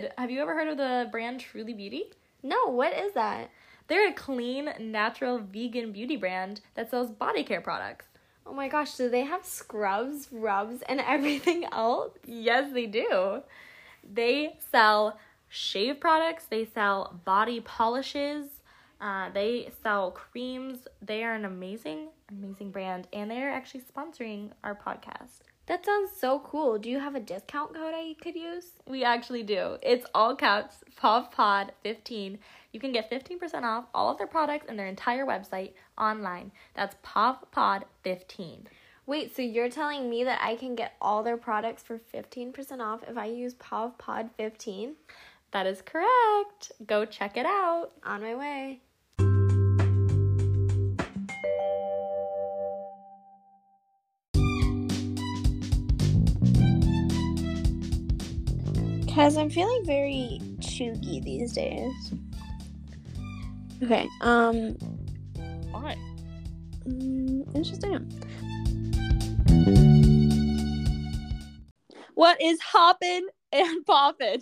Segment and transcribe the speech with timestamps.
[0.00, 0.12] did.
[0.18, 2.04] Have you ever heard of the brand Truly Beauty?
[2.42, 3.50] No, what is that?
[3.88, 8.06] They're a clean, natural, vegan beauty brand that sells body care products.
[8.46, 12.12] Oh my gosh, do they have scrubs, rubs, and everything else?
[12.24, 13.42] Yes, they do.
[14.02, 15.18] They sell
[15.48, 18.46] shave products, they sell body polishes,
[19.00, 20.86] uh, they sell creams.
[21.00, 25.40] They are an amazing, amazing brand, and they are actually sponsoring our podcast.
[25.70, 26.78] That sounds so cool.
[26.78, 28.72] Do you have a discount code I could use?
[28.88, 29.76] We actually do.
[29.82, 32.38] It's all caps, POVPOD15.
[32.72, 36.50] You can get 15% off all of their products and their entire website online.
[36.74, 38.62] That's POVPOD15.
[39.06, 43.04] Wait, so you're telling me that I can get all their products for 15% off
[43.06, 44.94] if I use POVPOD15?
[45.52, 46.72] That is correct.
[46.84, 47.92] Go check it out.
[48.02, 48.80] On my way.
[59.20, 61.92] Cause I'm feeling very chuggy these days.
[63.82, 64.72] Okay, um.
[65.70, 65.94] Why?
[66.88, 68.10] Mm, interesting.
[72.14, 74.40] What is hoppin' and poppin'?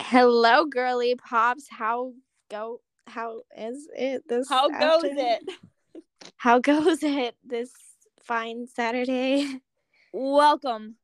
[0.00, 1.68] Hello, girly pops.
[1.70, 2.14] How
[2.50, 2.80] go?
[3.06, 4.48] How is it this?
[4.48, 5.44] How goes it?
[6.36, 7.70] How goes it this
[8.24, 9.60] fine Saturday?
[10.12, 10.96] Welcome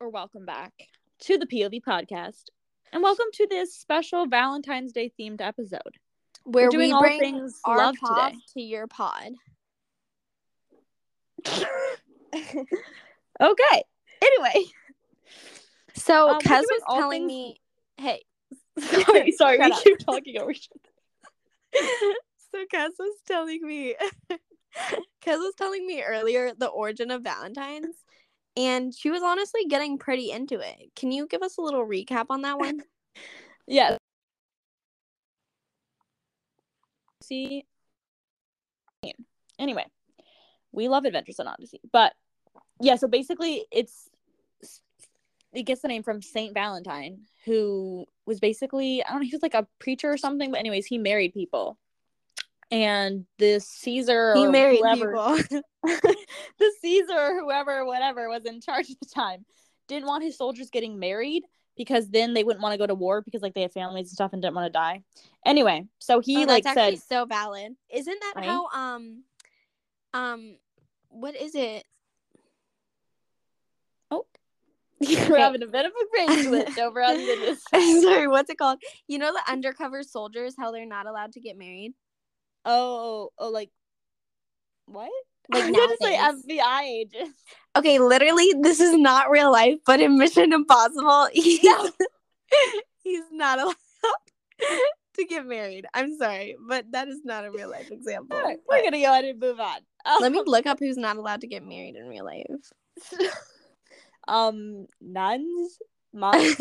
[0.00, 0.72] or welcome back
[1.20, 2.44] to the POV podcast.
[2.92, 5.80] And welcome to this special Valentine's Day themed episode.
[6.44, 8.36] Where doing we all bring things our love today.
[8.54, 9.32] to your pod.
[13.40, 13.82] Okay.
[14.20, 14.64] Anyway,
[15.94, 17.60] So Um, Kez was telling things- me,
[17.98, 18.22] hey,
[18.80, 19.82] sorry, sorry, we up.
[19.84, 21.84] keep talking over each other.
[22.52, 23.94] so Kez was telling me,
[24.30, 27.94] Kez was telling me earlier the origin of Valentine's,
[28.58, 30.90] and she was honestly getting pretty into it.
[30.96, 32.82] Can you give us a little recap on that one?
[33.70, 33.98] Yes.
[37.22, 37.66] See.
[39.58, 39.84] Anyway,
[40.72, 42.14] we love Adventures in Odyssey, but
[42.80, 42.96] yeah.
[42.96, 44.08] So basically, it's
[45.52, 49.42] it gets the name from Saint Valentine, who was basically I don't know, he was
[49.42, 51.76] like a preacher or something, but anyways, he married people,
[52.70, 55.62] and this Caesar he or married whoever, people.
[55.82, 59.44] the Caesar whoever, whatever, was in charge at the time,
[59.86, 61.44] didn't want his soldiers getting married
[61.76, 64.10] because then they wouldn't want to go to war because like they had families and
[64.10, 65.02] stuff and didn't want to die.
[65.46, 67.74] Anyway, so he Oh, like said, so valid.
[67.88, 68.46] Isn't that Right?
[68.46, 69.22] how um
[70.12, 70.56] um
[71.08, 71.84] what is it?
[74.10, 74.26] Oh,
[75.00, 77.62] "You're having a bit of a brain glitch over on this."
[78.02, 78.80] Sorry, what's it called?
[79.06, 81.94] You know the undercover soldiers, how they're not allowed to get married?
[82.70, 83.70] Oh, oh, like
[84.84, 85.10] what?
[85.50, 86.16] Like I'm gonna say.
[86.16, 87.42] FBI agents.
[87.74, 91.60] Okay, literally, this is not real life, but in Mission Impossible, he's,
[93.02, 93.74] he's not allowed
[95.16, 95.86] to get married.
[95.94, 98.36] I'm sorry, but that is not a real life example.
[98.36, 99.78] All right, we're gonna go ahead and move on.
[100.20, 102.44] Let me look up who's not allowed to get married in real life.
[104.28, 105.78] um nuns.
[106.12, 106.60] Monks.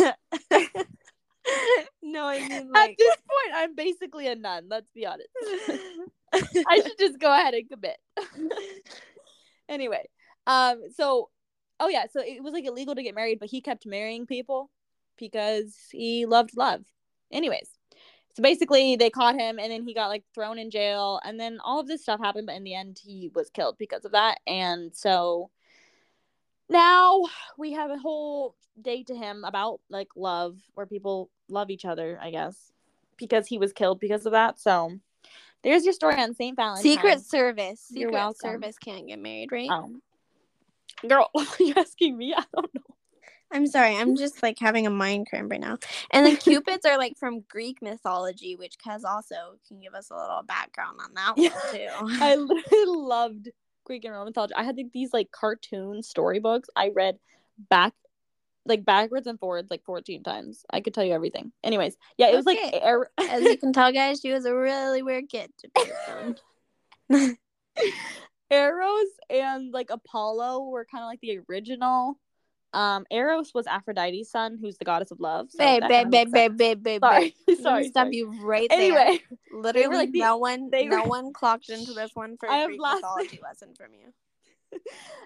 [2.03, 4.67] no, I mean At this point, I'm basically a nun.
[4.69, 5.29] Let's be honest.
[6.33, 7.97] I should just go ahead and commit.
[9.69, 10.07] anyway,
[10.45, 11.29] um, so
[11.79, 14.69] oh yeah, so it was like illegal to get married, but he kept marrying people
[15.17, 16.83] because he loved love.
[17.31, 17.69] Anyways,
[18.35, 21.59] so basically they caught him and then he got like thrown in jail and then
[21.63, 24.39] all of this stuff happened, but in the end he was killed because of that.
[24.45, 25.49] And so
[26.69, 27.23] now
[27.57, 32.19] we have a whole day to him about like love where people love each other,
[32.21, 32.71] I guess,
[33.17, 34.59] because he was killed because of that.
[34.59, 34.99] So
[35.63, 36.55] there's your story on St.
[36.55, 36.83] Valentine's.
[36.83, 37.87] Secret Service.
[37.89, 38.35] You're Secret welcome.
[38.51, 39.69] Service can't get married, right?
[39.69, 40.01] Um,
[41.07, 42.33] girl, are you asking me?
[42.33, 42.81] I don't know.
[43.51, 45.77] I'm sorry, I'm just like having a mind cramp right now.
[46.11, 49.35] And then cupids are like from Greek mythology, which Kez also
[49.67, 51.49] can give us a little background on that Yeah.
[51.49, 52.23] one too.
[52.23, 53.49] I literally loved
[53.85, 54.53] Greek and Roman mythology.
[54.53, 57.19] I had like, these like cartoon storybooks I read
[57.69, 57.93] back
[58.67, 60.63] like backwards and forwards like 14 times.
[60.71, 61.51] I could tell you everything.
[61.63, 65.01] Anyways, yeah, it was like air- As you can tell, guys, she was a really
[65.01, 65.91] weird kid to be
[67.09, 67.37] around.
[68.49, 72.17] Eros and like Apollo were kind of like the original.
[72.73, 75.49] Um, Eros was Aphrodite's son, who's the goddess of love.
[75.51, 77.01] so babe, babe, babe, babe, babe, babe.
[77.01, 77.57] Sorry, babe.
[77.59, 78.15] Sorry, stop sorry.
[78.17, 78.79] you right there.
[78.79, 79.19] Anyway,
[79.53, 82.79] Literally, like the- no one, no one clocked into this one for I a Greek
[82.81, 84.79] lost- mythology lesson from you.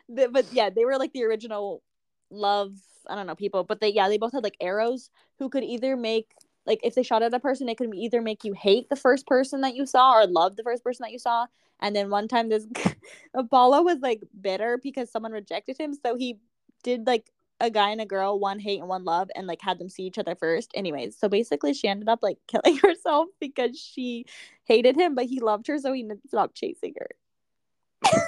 [0.09, 1.81] the, but yeah, they were like the original
[2.29, 2.73] love.
[3.07, 5.09] I don't know people, but they yeah they both had like arrows
[5.39, 6.27] who could either make
[6.65, 9.25] like if they shot at a person, it could either make you hate the first
[9.25, 11.47] person that you saw or love the first person that you saw.
[11.79, 12.67] And then one time, this
[13.33, 16.37] Apollo was like bitter because someone rejected him, so he
[16.83, 19.79] did like a guy and a girl, one hate and one love, and like had
[19.79, 20.71] them see each other first.
[20.75, 24.25] Anyways, so basically she ended up like killing herself because she
[24.65, 28.11] hated him, but he loved her, so he stopped chasing her.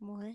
[0.00, 0.34] What?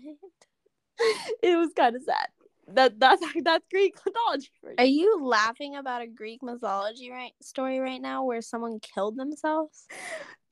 [1.42, 2.28] It was kind of sad.
[2.68, 5.24] That that's that's Greek mythology for Are you.
[5.24, 9.86] laughing about a Greek mythology right story right now where someone killed themselves?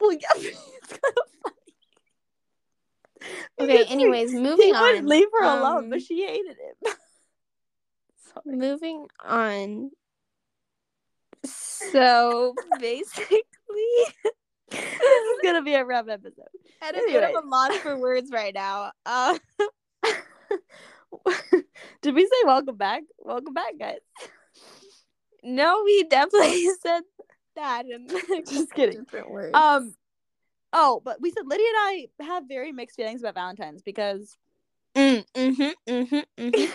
[0.01, 1.75] Well, yeah, it's kind of funny.
[3.61, 5.07] Okay, Because he- anyways, he moving wouldn't on.
[5.07, 6.93] leave her alone, Um, but she hated him.
[8.33, 8.57] Sorry.
[8.57, 9.91] Moving on.
[11.45, 13.41] So basically,
[14.71, 16.47] this is gonna be a rough episode.
[16.83, 17.41] at a bit of Anyway.
[17.43, 18.93] a loss for words right now.
[19.05, 19.37] Uh,
[22.03, 23.03] Did we say welcome back?
[23.19, 23.99] Welcome back, guys.
[25.43, 27.03] no, we definitely said
[27.57, 27.87] that.
[27.87, 28.07] In
[28.47, 29.01] Just kidding.
[29.01, 29.57] Different words.
[29.57, 29.95] Um.
[30.73, 31.77] Oh, but we said Lydia and
[32.21, 34.37] I have very mixed feelings about Valentine's because
[34.95, 36.73] Mm, mhm, mhm, mhm.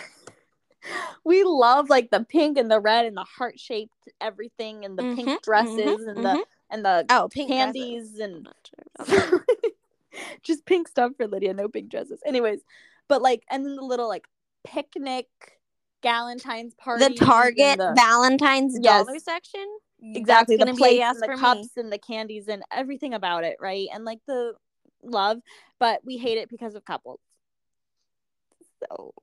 [1.24, 5.02] we love like the pink and the red and the heart shaped everything and the
[5.02, 8.48] Mhm, pink dresses mhm, and the and the Oh, pink candies I'm and
[10.42, 12.20] just pink stuff for Lydia, no pink dresses.
[12.26, 12.60] Anyways,
[13.08, 14.26] but like and then the little like
[14.64, 15.26] picnic
[16.02, 17.18] Galentine's party.
[17.18, 19.06] the Target the, Valentine's Yes.
[19.06, 19.66] dollar section.
[20.14, 21.82] exactly the gonna be a plates yes and the cups me.
[21.82, 23.88] and the candies and everything about it, right?
[23.92, 24.54] And like the
[25.02, 25.38] love,
[25.78, 27.20] but we hate it because of couples.
[28.80, 29.14] So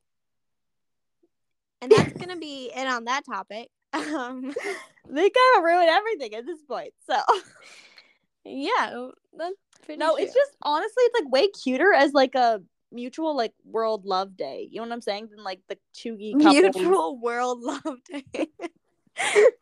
[1.81, 3.69] And that's gonna be it on that topic.
[3.93, 4.55] Um,
[5.09, 6.93] they kind of ruin everything at this point.
[7.05, 7.15] So
[8.45, 12.61] yeah, no, it's just honestly, it's like way cuter as like a
[12.91, 14.67] mutual like world love day.
[14.69, 15.29] You know what I'm saying?
[15.29, 16.75] Than like the chuggy couples.
[16.75, 18.25] mutual world love day.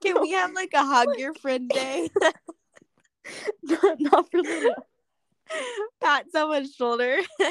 [0.01, 2.09] Can we have like a hug your friend day?
[3.63, 4.75] not, not for Lydia.
[6.01, 7.17] Pat someone's shoulder.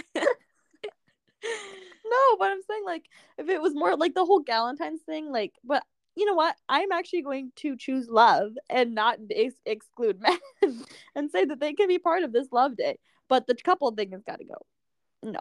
[2.11, 3.05] No, but I'm saying like
[3.37, 5.85] if it was more like the whole Galentine's thing, like, but
[6.17, 6.57] you know what?
[6.69, 10.39] I'm actually going to choose love and not ex- exclude men
[11.15, 12.99] and say that they can be part of this love day.
[13.29, 14.57] But the couple thing has got to go.
[15.23, 15.41] No,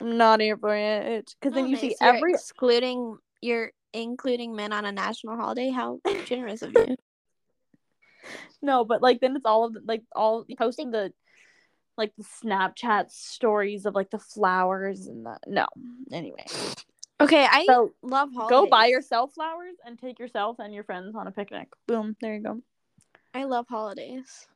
[0.00, 1.96] not here for it because then Oh, you see.
[2.00, 5.70] You're every excluding you're including men on a national holiday.
[5.70, 6.96] How generous of you.
[8.62, 11.12] no, but like then it's all of the, like all posting the
[11.96, 15.66] like the Snapchat stories of like the flowers and the no.
[16.12, 16.46] Anyway,
[17.20, 18.50] Okay, I so love holidays.
[18.50, 21.68] go buy yourself flowers and take yourself and your friends on a picnic.
[21.86, 22.60] Boom, there you go.
[23.32, 24.46] I love holidays.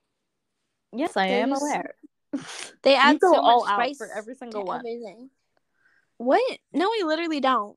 [0.92, 1.94] Yes, I am aware.
[2.82, 4.80] They add so all much spice for every single one.
[4.80, 5.30] everything.
[6.18, 6.58] What?
[6.72, 7.76] No, we literally don't.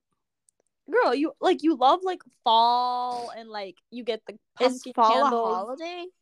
[0.91, 5.51] Girl, you like you love like fall and like you get the Is fall candles.
[5.51, 6.05] a holiday?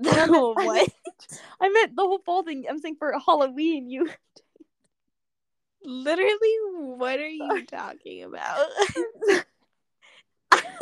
[0.00, 0.88] No, I meant- No, what?
[1.60, 2.64] I meant the whole fall thing.
[2.70, 4.08] I'm saying for Halloween, you
[5.84, 8.58] Literally, what are you talking about?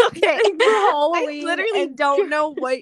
[0.07, 1.45] okay, Halloween.
[1.45, 2.79] I literally and don't know what.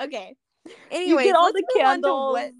[0.00, 0.36] Okay.
[0.66, 2.32] You Anyway, get all the let's move on to candles.
[2.32, 2.52] what-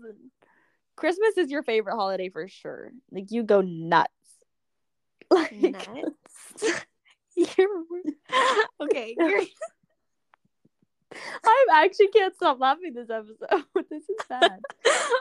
[1.02, 2.92] Christmas is your favorite holiday for sure.
[3.10, 4.12] Like you go nuts.
[5.32, 6.84] Like Nuts.
[7.36, 7.84] You're
[8.80, 9.16] okay.
[9.18, 9.40] You're
[11.44, 13.64] I actually can't stop laughing this episode.
[13.90, 14.60] this is bad.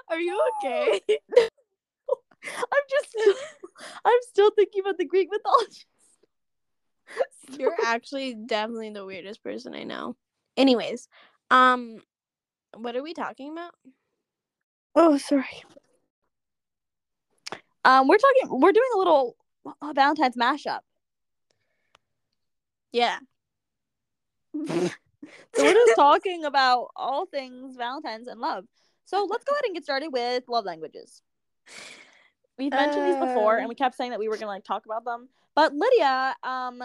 [0.10, 1.02] Are you okay?
[1.10, 3.40] I'm just
[4.06, 5.86] I'm still thinking about the Greek mythology.
[7.58, 10.16] You're actually definitely the weirdest person I know.
[10.58, 11.08] Anyways,
[11.50, 11.98] um,
[12.76, 13.72] what are we talking about?
[14.96, 15.64] Oh, sorry.
[17.84, 18.60] Um, we're talking.
[18.60, 20.80] We're doing a little uh, Valentine's mashup.
[22.92, 23.18] Yeah.
[25.54, 28.66] So we're just talking about all things Valentine's and love.
[29.06, 31.22] So let's go ahead and get started with love languages.
[32.58, 35.04] We've mentioned these before, and we kept saying that we were gonna like talk about
[35.04, 35.30] them.
[35.56, 36.84] But Lydia, um,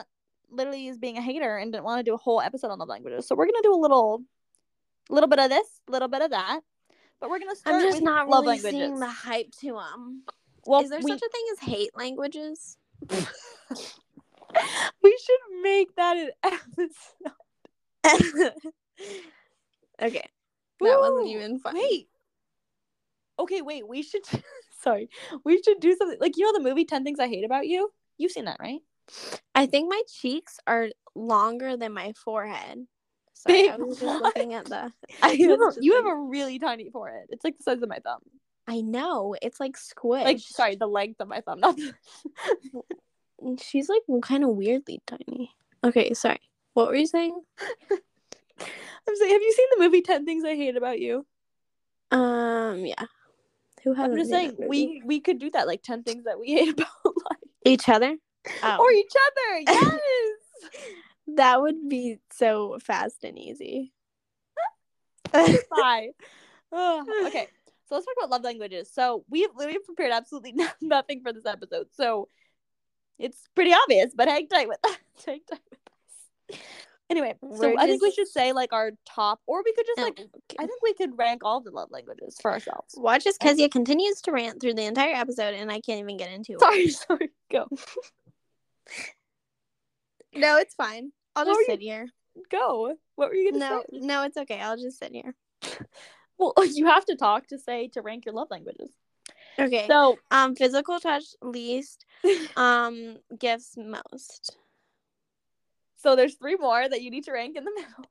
[0.50, 2.88] literally is being a hater and didn't want to do a whole episode on love
[2.88, 3.26] languages.
[3.26, 4.22] So we're gonna do a little,
[5.08, 6.60] little bit of this, a little bit of that.
[7.20, 8.78] But we're gonna start I'm just with not love really languages.
[8.78, 10.22] seeing the hype to them.
[10.66, 12.76] well, Is there we, such a thing as hate languages?
[15.02, 16.90] we should make that an episode.
[20.02, 20.28] okay.
[20.80, 21.80] That wasn't even funny.
[21.80, 22.08] Wait.
[23.38, 23.86] Okay, wait.
[23.88, 24.22] We should.
[24.82, 25.08] Sorry,
[25.44, 27.90] we should do something like you know the movie Ten Things I Hate About You.
[28.18, 28.80] You've seen that, right?
[29.54, 32.86] I think my cheeks are longer than my forehead.
[33.36, 34.22] Sorry, I was just what?
[34.22, 34.92] looking at the.
[35.22, 37.26] I You have, a, you have a really tiny forehead.
[37.28, 38.20] It's like the size of my thumb.
[38.66, 40.24] I know it's like squished.
[40.24, 41.94] Like, sorry, the length of my thumb, not the.
[43.62, 45.54] She's like kind of weirdly tiny.
[45.84, 46.40] Okay, sorry.
[46.72, 47.38] What were you saying?
[47.90, 51.26] I'm saying, have you seen the movie Ten Things I Hate About You?
[52.10, 53.04] Um, yeah.
[53.84, 54.14] Who hasn't?
[54.14, 56.88] I'm just saying we we could do that, like ten things that we hate about
[57.04, 57.38] life.
[57.64, 58.16] each other.
[58.62, 58.76] Oh.
[58.80, 59.60] or each other.
[59.68, 60.00] Yes.
[61.28, 63.92] That would be so fast and easy.
[65.32, 66.10] Bye.
[66.72, 67.48] Okay.
[67.88, 68.90] So let's talk about love languages.
[68.92, 71.86] So we've we've prepared absolutely nothing for this episode.
[71.92, 72.28] So
[73.18, 74.96] it's pretty obvious, but hang tight with us.
[75.24, 75.78] hang tight with
[76.52, 76.58] us.
[77.08, 80.00] Anyway, so We're I think we should say like our top, or we could just
[80.00, 80.56] like oh, Okay.
[80.58, 82.94] I think we could rank all the love languages for ourselves.
[82.96, 86.32] Watch as Kezia continues to rant through the entire episode, and I can't even get
[86.32, 86.60] into it.
[86.60, 87.30] Sorry, sorry.
[87.50, 87.68] Go,
[90.38, 91.12] No, it's fine.
[91.34, 92.08] I'll just sit here.
[92.50, 92.94] go.
[93.16, 93.98] What were you gonna No, say?
[94.00, 94.60] no, it's okay.
[94.60, 95.34] I'll just sit here.
[96.38, 98.90] Well, you have to talk to say to rank your love languages.
[99.58, 99.86] Okay.
[99.86, 102.04] So um, physical touch least.
[102.56, 104.54] Um, gifts most.
[105.96, 108.04] so there's three more that you need to rank in the middle.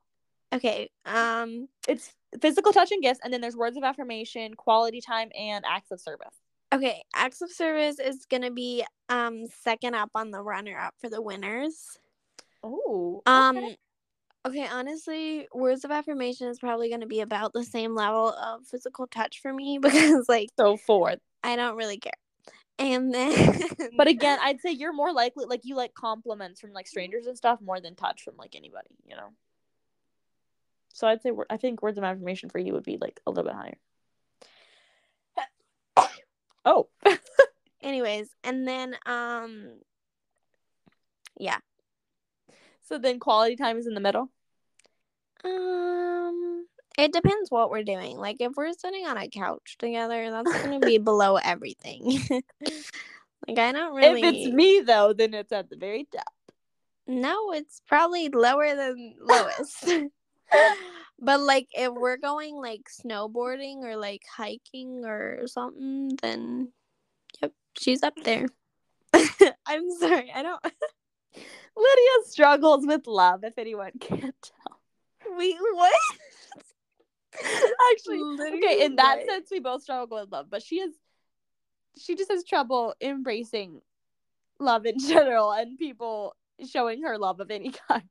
[0.53, 0.89] Okay.
[1.05, 1.67] Um.
[1.87, 5.91] It's physical touch and gifts, and then there's words of affirmation, quality time, and acts
[5.91, 6.35] of service.
[6.73, 7.03] Okay.
[7.13, 11.21] Acts of service is gonna be um second up on the runner up for the
[11.21, 11.99] winners.
[12.65, 13.21] Oh.
[13.25, 13.75] Um.
[14.47, 18.63] Okay, honestly, words of affirmation is probably going to be about the same level of
[18.65, 21.19] physical touch for me because, like, so fourth.
[21.43, 22.13] I don't really care.
[22.77, 23.61] And then,
[23.97, 27.37] But again, I'd say you're more likely like you like compliments from like strangers and
[27.37, 29.29] stuff more than touch from like anybody, you know.
[30.93, 33.45] So I'd say I think words of affirmation for you would be like a little
[33.45, 33.77] bit higher.
[36.67, 36.87] Oh,
[37.83, 39.67] anyways, and then, um,
[41.37, 41.59] yeah,
[42.85, 44.29] so then quality time is in the middle.
[45.43, 46.65] um,
[46.97, 48.17] it depends what we're doing.
[48.17, 52.19] Like, if we're sitting on a couch together, that's going to be below everything.
[53.47, 54.21] like, I don't really.
[54.21, 56.33] If it's me though, then it's at the very top.
[57.07, 59.89] No, it's probably lower than lowest.
[61.19, 66.71] but like if we're going like snowboarding or like hiking or something, then
[67.41, 68.47] yep, she's up there.
[69.67, 70.61] I'm sorry, I don't
[71.75, 73.43] Lydia struggles with love.
[73.43, 75.37] If anyone can't tell.
[75.37, 75.93] we what?
[77.91, 78.21] Actually,
[78.55, 78.85] okay.
[78.85, 80.93] In that Literally sense, we both struggle with love, but she is.
[81.97, 83.81] She just has trouble embracing
[84.59, 86.35] love in general and people
[86.69, 88.03] showing her love of any kind.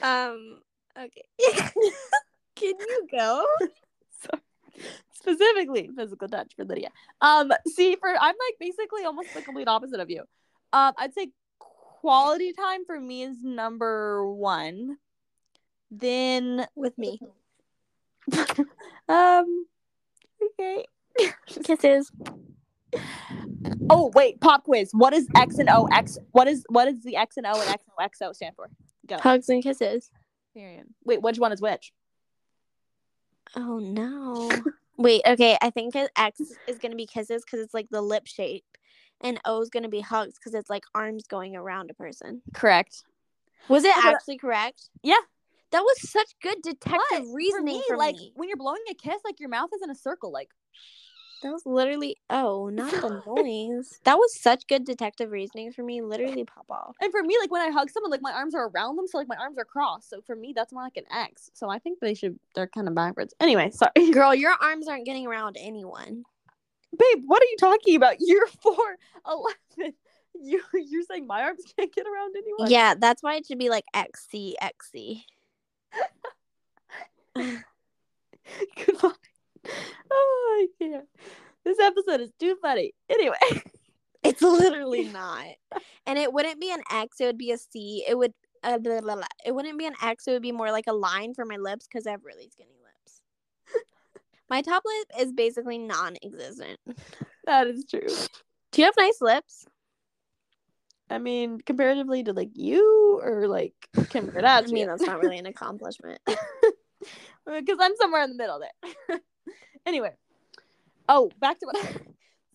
[0.00, 0.60] Um
[0.98, 1.24] okay.
[2.56, 3.44] Can you go?
[5.14, 6.88] Specifically, physical touch for Lydia.
[7.20, 10.24] Um, see, for I'm like basically almost the complete opposite of you.
[10.72, 11.28] Um, I'd say
[12.02, 14.98] quality time for me is number one.
[15.90, 17.20] Then, With me.
[19.08, 19.66] um,
[20.42, 20.84] okay.
[21.64, 22.10] Kisses.
[23.88, 24.90] Oh wait, pop quiz.
[24.92, 26.18] What is X and O X?
[26.32, 28.68] What is what is the X and O and X O X O stand for?
[29.06, 29.18] Go.
[29.18, 30.10] Hugs and kisses.
[30.54, 30.94] Marion.
[31.04, 31.92] Wait, which one is which?
[33.54, 34.50] Oh no.
[34.98, 35.56] Wait, okay.
[35.62, 38.64] I think X is gonna be kisses because it's like the lip shape,
[39.22, 42.42] and O is gonna be hugs because it's like arms going around a person.
[42.54, 43.04] Correct.
[43.68, 44.90] Was it actually correct?
[45.02, 45.20] Yeah.
[45.70, 48.32] That was such good detective But reasoning for for like me.
[48.34, 50.50] when you're blowing a kiss, like your mouth is in a circle, like
[51.42, 53.98] That was literally oh, not the noise.
[54.04, 56.02] That was such good detective reasoning for me.
[56.02, 56.94] Literally pop off.
[57.00, 59.16] And for me, like when I hug someone, like my arms are around them, so
[59.16, 60.10] like my arms are crossed.
[60.10, 61.50] So for me, that's more like an X.
[61.54, 62.38] So I think they should.
[62.54, 63.32] They're kind of backwards.
[63.40, 66.24] Anyway, sorry, Girl, your arms aren't getting around anyone.
[66.96, 67.24] Babe.
[67.26, 68.16] What are you talking about?
[68.20, 68.96] You're four
[69.26, 69.94] eleven.
[70.34, 72.70] You you're saying my arms can't get around anyone?
[72.70, 75.24] Yeah, that's why it should be like XC XC.
[77.34, 79.10] Goodbye.
[80.10, 81.06] Oh, I can't.
[81.64, 82.94] This episode is too funny.
[83.08, 83.36] Anyway,
[84.22, 85.46] It's literally not.
[86.06, 88.04] And it wouldn't be an X, it would be a C.
[88.08, 88.32] It would
[88.62, 89.24] uh, blah, blah, blah.
[89.44, 91.86] it wouldn't be an X, it would be more like a line for my lips
[91.86, 92.70] because I have really skinny.
[94.52, 96.78] My top lip is basically non existent.
[97.46, 98.06] that is true.
[98.70, 99.64] Do you have nice lips?
[101.08, 103.72] I mean, comparatively to like you or like
[104.10, 104.72] Kim I Kardashian.
[104.72, 106.20] mean, that's not really an accomplishment.
[107.46, 109.20] because I'm somewhere in the middle there.
[109.86, 110.12] anyway,
[111.08, 112.02] oh, back to what.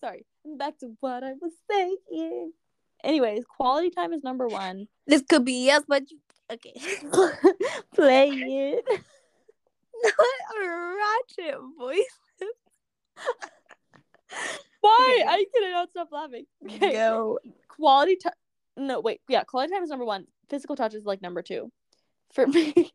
[0.00, 0.24] Sorry,
[0.56, 2.52] back to what I was saying.
[3.02, 4.86] Anyways, quality time is number one.
[5.08, 6.18] this could be yes, but you
[6.52, 6.74] okay.
[7.92, 8.84] Play it.
[10.04, 10.14] Not
[10.62, 12.04] a ratchet voice.
[14.80, 15.18] Why?
[15.20, 15.28] Okay.
[15.28, 16.44] I cannot stop laughing.
[16.64, 16.92] Okay.
[16.92, 17.38] Go.
[17.68, 18.32] Quality time.
[18.76, 19.20] No, wait.
[19.28, 20.26] Yeah, quality time is number one.
[20.48, 21.72] Physical touch is like number two
[22.32, 22.92] for me.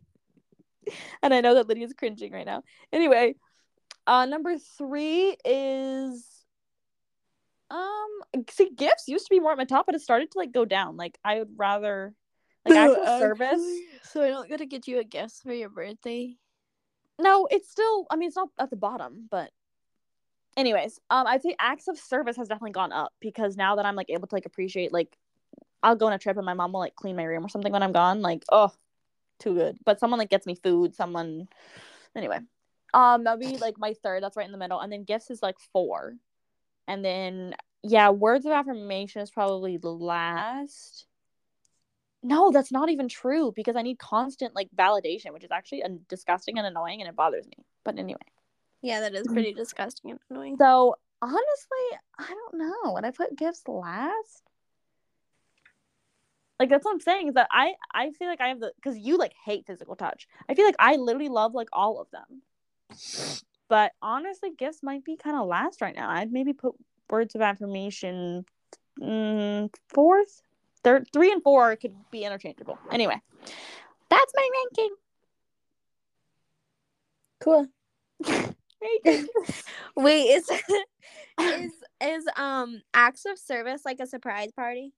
[1.23, 2.63] and I know that Lydia's cringing right now.
[2.91, 3.35] Anyway,
[4.07, 6.25] uh, number three is
[7.69, 8.43] um.
[8.49, 10.65] See, gifts used to be more at my top, but it started to like go
[10.65, 10.95] down.
[10.97, 12.13] Like I would rather
[12.65, 13.61] like actual service.
[14.03, 16.35] So I don't gotta get you a gift for your birthday.
[17.23, 18.05] No, it's still.
[18.11, 19.49] I mean, it's not at the bottom, but
[20.57, 23.95] anyways, um, I'd say acts of service has definitely gone up because now that I'm
[23.95, 25.17] like able to like appreciate like,
[25.81, 27.71] I'll go on a trip and my mom will like clean my room or something
[27.71, 28.21] when I'm gone.
[28.21, 28.73] Like, oh,
[29.39, 29.77] too good.
[29.85, 30.95] But someone like gets me food.
[30.95, 31.47] Someone,
[32.13, 32.39] anyway,
[32.93, 34.21] um, that'd be like my third.
[34.21, 36.15] That's right in the middle, and then gifts is like four,
[36.89, 41.05] and then yeah, words of affirmation is probably the last.
[42.23, 46.57] No, that's not even true because I need constant like validation, which is actually disgusting
[46.57, 47.65] and annoying, and it bothers me.
[47.83, 48.19] But anyway.
[48.81, 50.57] Yeah, that is pretty disgusting and annoying.
[50.57, 52.93] So honestly, I don't know.
[52.93, 54.43] Would I put gifts last?
[56.59, 58.97] Like that's what I'm saying is that I I feel like I have the because
[58.97, 60.27] you like hate physical touch.
[60.47, 62.41] I feel like I literally love like all of them.
[63.67, 66.09] But honestly, gifts might be kind of last right now.
[66.09, 66.75] I'd maybe put
[67.09, 68.45] words of affirmation
[69.01, 70.41] mm, fourth,
[70.83, 72.77] third, three and four could be interchangeable.
[72.91, 73.19] Anyway,
[74.09, 74.95] that's my ranking.
[77.41, 77.67] Cool.
[79.95, 80.49] Wait, is
[81.39, 81.71] is
[82.01, 84.93] is um acts of service like a surprise party?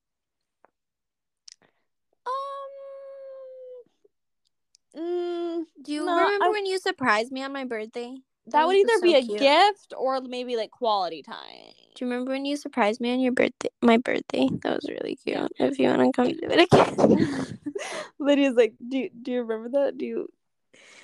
[4.95, 8.15] Um, mm, Do you No, remember I- when you surprised me on my birthday?
[8.47, 9.39] That would was either so be a cute.
[9.39, 11.71] gift or maybe like quality time.
[11.95, 13.69] Do you remember when you surprised me on your birthday?
[13.81, 14.47] My birthday.
[14.63, 15.51] That was really cute.
[15.57, 17.59] If you want to come do it again.
[18.19, 19.97] Lydia's like, do you, do you remember that?
[19.97, 20.27] Do you?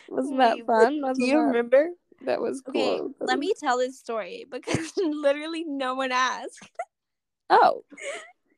[0.09, 0.95] Wasn't that Wait, fun?
[0.95, 1.89] Do Wasn't you that- remember?
[2.25, 2.79] That was cool.
[2.79, 6.69] Okay, let me tell this story because literally no one asked.
[7.53, 7.83] Oh,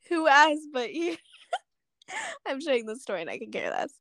[0.10, 1.18] Who asked but you?
[2.46, 3.92] I'm sharing the story and I can care less.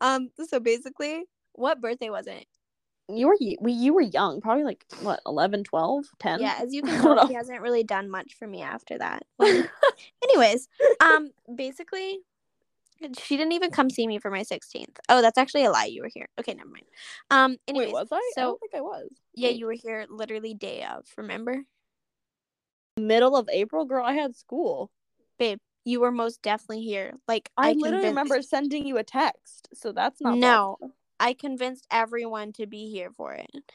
[0.00, 2.46] Um, so basically, what birthday was it?
[3.16, 6.40] You were we you were young, probably like what 11, 12, 10?
[6.40, 7.38] Yeah, as you can tell, she know.
[7.38, 9.24] hasn't really done much for me after that.
[9.38, 9.64] Well,
[10.24, 10.68] anyways,
[11.00, 12.18] um, basically,
[13.18, 14.96] she didn't even come see me for my 16th.
[15.08, 15.86] Oh, that's actually a lie.
[15.86, 16.28] You were here.
[16.38, 16.84] Okay, never mind.
[17.30, 18.16] Um, anyways, Wait, was I?
[18.36, 19.08] I don't think I was.
[19.34, 19.58] yeah, Wait.
[19.58, 21.06] you were here literally day of.
[21.16, 21.62] Remember,
[22.96, 24.04] Middle of April, girl.
[24.04, 24.90] I had school.
[25.38, 25.58] babe?
[25.86, 27.14] You were most definitely here.
[27.26, 30.76] Like I, I, literally convinced- remember sending you a text, so that's not No.
[30.78, 30.96] possible.
[31.20, 33.72] I convinced everyone to be here for it.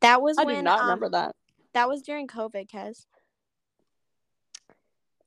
[0.00, 1.36] That was when I when do not um, remember that.
[1.74, 3.06] That was during COVID, Kez.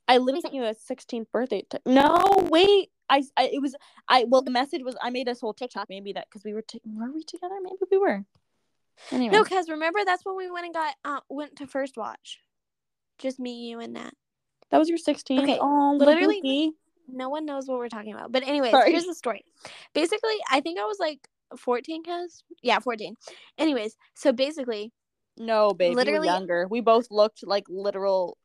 [0.08, 1.64] I literally sent you a 16th birthday.
[1.68, 2.90] Te- no, wait.
[3.10, 3.76] I, I it was
[4.08, 6.64] I well the message was I made this whole TikTok maybe that because we were
[6.64, 8.26] t- were we together maybe we were.
[9.12, 12.40] Anyway, No, Kez, remember that's when we went and got uh went to first watch.
[13.20, 14.12] Just me, you, and Nat.
[14.72, 15.44] that was your 16th.
[15.44, 16.72] Okay, oh, literally- Dookie.
[17.08, 18.32] No one knows what we're talking about.
[18.32, 18.92] But anyways, Sorry.
[18.92, 19.44] here's the story.
[19.94, 22.44] Basically, I think I was like 14, cuz.
[22.64, 23.16] Yeah, 14.
[23.58, 24.92] Anyways, so basically,
[25.38, 26.68] No, babe, you Literally- were younger.
[26.70, 28.38] We both looked like literal,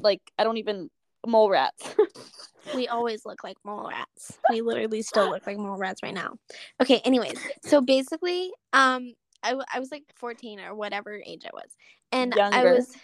[0.00, 0.88] like I don't even
[1.26, 1.94] mole rats.
[2.74, 4.38] we always look like mole rats.
[4.50, 6.34] We literally still look like mole rats right now.
[6.80, 11.50] Okay, anyways, so basically, um, I, w- I was like 14 or whatever age I
[11.52, 11.76] was.
[12.12, 12.94] And I was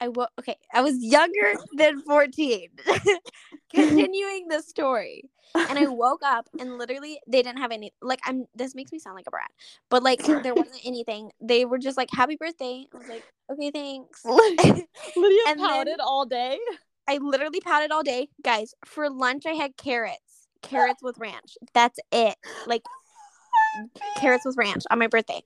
[0.00, 2.68] I wo- okay, I was younger than 14.
[3.70, 5.30] Continuing the story.
[5.54, 8.98] And I woke up and literally they didn't have any like I'm this makes me
[8.98, 9.50] sound like a brat.
[9.88, 11.30] But like there wasn't anything.
[11.40, 12.86] They were just like happy birthday.
[12.92, 16.58] I was like, "Okay, thanks." Lydia And pouted all day.
[17.08, 18.28] I literally pouted all day.
[18.42, 20.48] Guys, for lunch I had carrots.
[20.62, 21.56] Carrots with ranch.
[21.72, 22.36] That's it.
[22.66, 22.82] Like
[24.16, 25.42] carrots with ranch on my birthday.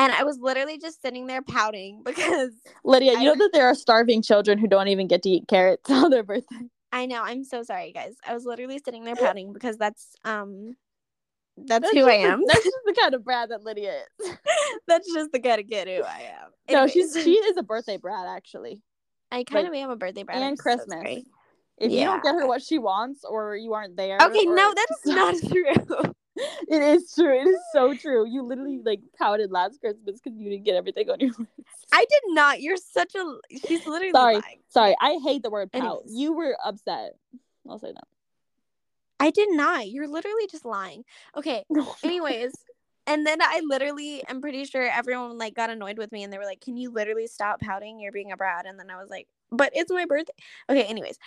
[0.00, 2.50] And I was literally just sitting there pouting because
[2.84, 5.90] Lydia, you know that there are starving children who don't even get to eat carrots
[5.90, 6.56] on their birthday.
[6.92, 8.14] I know, I'm so sorry guys.
[8.26, 10.76] I was literally sitting there pouting because that's um
[11.56, 12.42] that's That's who I just the- am.
[12.46, 14.30] That's just the kind of brat that Lydia is.
[14.86, 16.50] that's just the kind of kid who I am.
[16.70, 18.80] No, she's she is a birthday brat actually.
[19.30, 20.38] I kind like, of am a birthday brat.
[20.38, 20.88] and so Christmas.
[20.88, 21.24] sorry.
[21.76, 24.16] If you don't get her what she wants or you aren't there.
[24.22, 26.12] Okay, or- no, that is not true.
[26.68, 27.40] It is true.
[27.40, 28.26] It is so true.
[28.26, 31.86] You literally like pouted last Christmas because you didn't get everything on your list.
[31.92, 32.60] I did not.
[32.60, 33.38] You're such a.
[33.66, 34.34] She's literally Sorry.
[34.34, 34.58] lying.
[34.68, 35.82] Sorry, I hate the word pout.
[35.82, 36.14] Anyways.
[36.14, 37.14] You were upset.
[37.68, 38.04] I'll say that.
[39.18, 39.88] I did not.
[39.90, 41.04] You're literally just lying.
[41.36, 41.64] Okay.
[42.02, 42.52] Anyways,
[43.06, 46.38] and then I literally am pretty sure everyone like got annoyed with me and they
[46.38, 48.00] were like, "Can you literally stop pouting?
[48.00, 50.32] You're being a brat." And then I was like, "But it's my birthday."
[50.68, 50.84] Okay.
[50.84, 51.18] Anyways,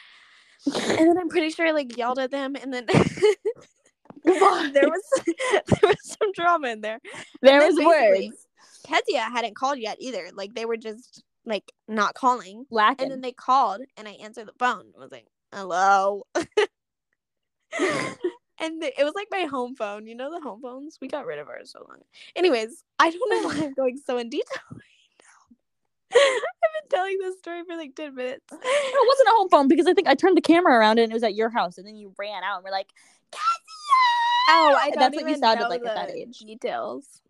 [0.65, 2.87] and then I'm pretty sure I like yelled at them, and then
[4.73, 6.99] There was there was some drama in there.
[7.41, 8.47] there was words
[8.83, 10.29] Kezia hadn't called yet either.
[10.33, 12.65] Like they were just like not calling.
[12.69, 13.05] lacking.
[13.05, 14.91] And then they called and I answered the phone.
[14.95, 16.23] I was like, hello.
[16.35, 16.45] and
[18.81, 20.07] th- it was like my home phone.
[20.07, 20.97] You know the home phones?
[21.01, 21.99] We got rid of ours so long.
[22.35, 24.79] Anyways, I don't know why I'm going so in detail right
[25.21, 26.19] now.
[26.19, 28.45] I've been telling this story for like 10 minutes.
[28.51, 31.11] No, it wasn't a home phone because I think I turned the camera around and
[31.11, 32.89] it was at your house, and then you ran out and we're like,
[34.49, 36.39] Oh, I that's what you sounded like at that age.
[36.39, 37.21] Details.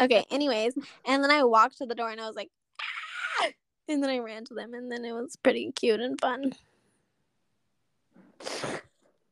[0.00, 0.74] Okay, anyways,
[1.06, 2.50] and then I walked to the door and I was like,
[3.42, 3.48] "Ah!"
[3.88, 6.52] and then I ran to them, and then it was pretty cute and fun.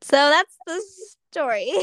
[0.02, 0.82] So that's the
[1.30, 1.72] story.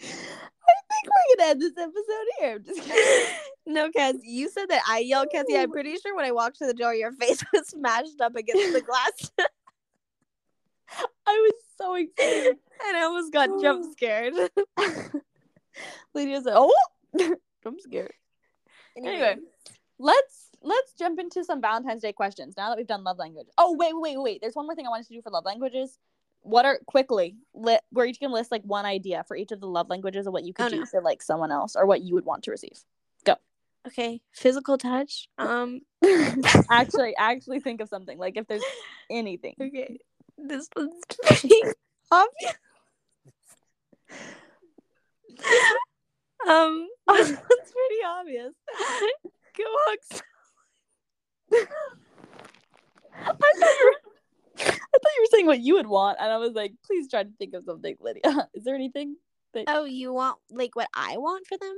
[0.00, 2.54] I think we're gonna end this episode here.
[2.54, 3.34] I'm just kidding.
[3.66, 5.56] no, Kaz, you said that I yelled, Cassie.
[5.56, 8.72] I'm pretty sure when I walked to the door, your face was smashed up against
[8.72, 9.30] the glass,
[10.96, 12.56] I was so excited.
[12.86, 14.34] and I almost got jump scared.
[16.14, 16.74] Lydia like, "Oh,
[17.64, 18.12] I'm scared."
[18.96, 19.36] Anyway,
[19.98, 23.46] let's let's jump into some Valentine's Day questions now that we've done love language.
[23.58, 24.40] Oh wait, wait, wait.
[24.40, 25.98] There's one more thing I wanted to do for love languages.
[26.40, 27.36] What are quickly?
[27.54, 30.32] Li- we're each gonna list like one idea for each of the love languages of
[30.32, 30.86] what you could Oh, do no.
[30.86, 32.80] for like someone else or what you would want to receive.
[33.24, 33.36] Go.
[33.86, 35.28] Okay, physical touch.
[35.38, 35.80] Um,
[36.70, 38.64] actually, actually think of something like if there's
[39.10, 39.54] anything.
[39.60, 39.98] okay,
[40.38, 41.54] this one's pretty
[42.10, 42.54] obvious.
[46.48, 48.52] um, this one's pretty obvious.
[49.56, 49.98] Go hug
[53.20, 56.36] I thought, you were, I thought you were saying what you would want, and I
[56.36, 58.48] was like, please try to think of something, Lydia.
[58.54, 59.16] Is there anything?
[59.66, 61.74] Oh, you want like what I want for them?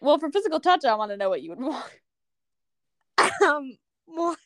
[0.00, 1.84] Well, for physical touch, I want to know what you would want.
[3.44, 4.36] Um, well,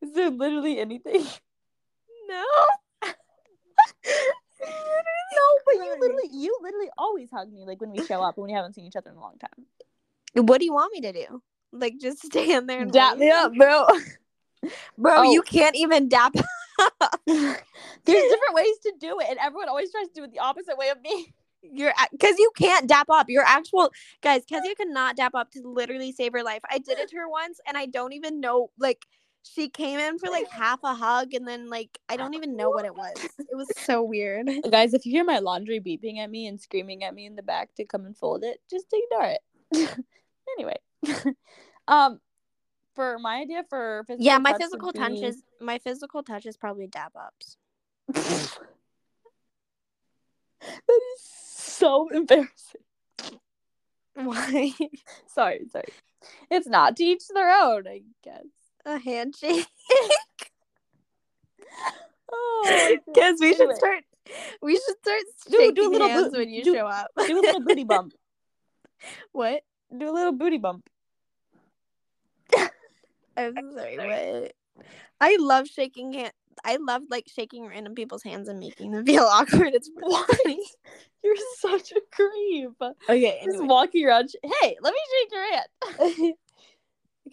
[0.00, 1.24] Is there literally anything?
[2.28, 2.44] No.
[5.34, 8.46] No, but you literally, you literally always hug me like when we show up and
[8.46, 9.66] we haven't seen each other in a long time.
[10.46, 11.42] What do you want me to do?
[11.72, 13.86] Like just stand there and Dap me up, bro.
[14.98, 15.14] bro.
[15.16, 15.32] Oh.
[15.32, 16.34] You can't even dap.
[17.26, 17.56] There's
[18.04, 20.90] different ways to do it, and everyone always tries to do it the opposite way
[20.90, 21.32] of me.
[21.62, 23.28] You're because you can't dap up.
[23.28, 23.90] Your actual
[24.22, 26.60] guys, Kezia could not dap up to literally save her life.
[26.70, 28.70] I did it to her once, and I don't even know.
[28.78, 29.06] Like
[29.44, 32.70] she came in for like half a hug, and then like I don't even know
[32.70, 33.14] what it was.
[33.38, 34.50] It was so weird.
[34.70, 37.42] Guys, if you hear my laundry beeping at me and screaming at me in the
[37.42, 39.98] back to come and fold it, just ignore it.
[40.58, 40.78] anyway,
[41.86, 42.20] um,
[42.96, 46.46] for my idea for physical Yeah, my touch physical be- touch is my physical touch
[46.46, 47.56] is probably dab ups.
[48.08, 48.58] that
[50.88, 52.80] is so embarrassing.
[54.14, 54.72] Why
[55.26, 55.84] Sorry, sorry.
[56.50, 58.42] It's not to each their own, I guess.
[58.84, 59.66] A handshake?
[62.36, 63.74] Oh, Because we should Anyway.
[63.76, 64.04] start.
[64.62, 65.20] We should start
[65.50, 67.08] Do- do a little hands bo- when you do- show up.
[67.26, 68.12] do a little booty bump.
[69.32, 69.62] what?
[69.96, 70.88] Do a little booty bump.
[73.36, 73.96] I'm sorry.
[73.98, 74.52] What?
[75.20, 76.32] I love shaking hands.
[76.64, 79.74] I love like shaking random people's hands and making them feel awkward.
[79.74, 80.60] It's funny.
[81.22, 82.70] You're such a creep.
[83.08, 83.40] Okay.
[83.44, 84.30] Just walking around.
[84.30, 86.34] sh- Hey, let me shake your hand.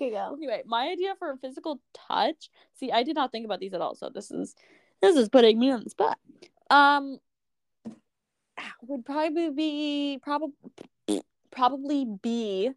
[0.02, 0.36] Okay, go.
[0.36, 2.50] Anyway, my idea for a physical touch.
[2.74, 3.96] See, I did not think about these at all.
[3.96, 4.56] So this is
[5.02, 6.18] this is putting me on the spot.
[6.70, 7.20] Um,
[8.84, 10.54] would probably be probably
[11.52, 12.72] probably be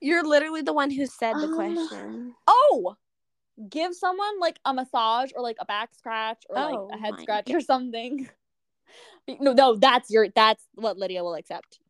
[0.00, 2.34] You're literally the one who said the Um, question.
[2.46, 2.96] oh,
[3.68, 7.14] give someone like a massage or like a back scratch or like Oh a head
[7.14, 8.28] my scratch or something.
[9.40, 11.80] No, no, that's your that's what Lydia will accept.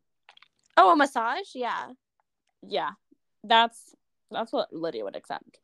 [0.75, 1.55] Oh, a massage?
[1.55, 1.91] Yeah.
[2.67, 2.91] Yeah,
[3.43, 3.95] that's
[4.31, 5.59] that's what Lydia would accept.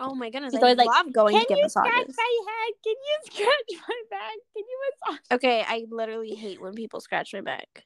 [0.00, 0.52] Oh my goodness.
[0.52, 1.92] She's I always like, love going to give massages.
[1.92, 2.74] Can get you scratch my head?
[2.82, 3.18] Can you
[3.76, 4.32] scratch my back?
[4.54, 5.20] Can you massage?
[5.32, 7.84] Okay, I literally hate when people scratch my back.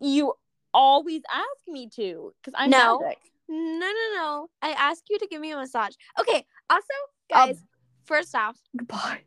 [0.00, 0.34] You
[0.74, 3.00] always ask me to because I'm No.
[3.00, 3.18] magic.
[3.48, 4.48] No, no, no.
[4.62, 5.94] I ask you to give me a massage.
[6.18, 6.44] Okay.
[6.68, 6.86] Also,
[7.28, 7.68] guys, Um,
[8.04, 9.22] first off, Goodbye.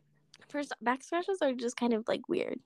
[0.48, 2.58] first back scratches are just kind of like weird.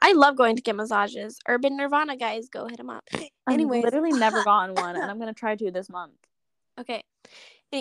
[0.00, 1.38] I love going to get massages.
[1.48, 3.08] Urban Nirvana guys, go hit them up.
[3.50, 6.14] Anyways, I've literally never gotten one, and I'm gonna try to this month.
[6.78, 7.02] okay.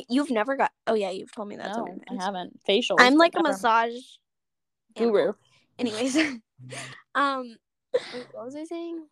[0.09, 0.71] You've never got.
[0.87, 1.67] Oh yeah, you've told me that.
[1.75, 2.59] no, I haven't.
[2.65, 2.97] Facial.
[2.99, 3.93] I'm like a massage
[4.97, 5.33] guru.
[5.77, 6.17] Anyways,
[7.15, 7.55] um,
[8.11, 9.05] what was I saying?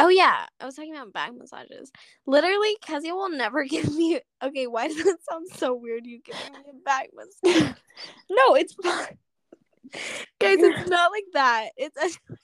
[0.00, 1.92] Oh yeah, I was talking about back massages.
[2.26, 4.20] Literally, Kezia will never give me.
[4.42, 6.06] Okay, why does that sound so weird?
[6.06, 7.74] You giving me a back massage,
[8.30, 9.18] No, it's fine.
[10.38, 10.58] Guys?
[10.58, 11.70] It's not like that.
[11.76, 12.34] It's a,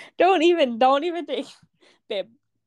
[0.18, 0.78] Don't even.
[0.78, 1.46] Don't even take,
[2.08, 2.26] babe.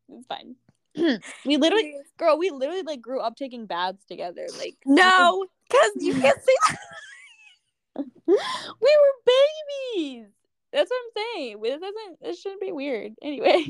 [0.10, 0.56] It's fine.
[1.46, 4.48] we literally, girl, we literally like grew up taking baths together.
[4.58, 6.78] Like no, because you can't say that.
[7.96, 10.28] we were babies.
[10.72, 11.62] That's what I'm saying.
[11.62, 12.22] This doesn't.
[12.22, 13.14] This shouldn't be weird.
[13.24, 13.66] Anyway.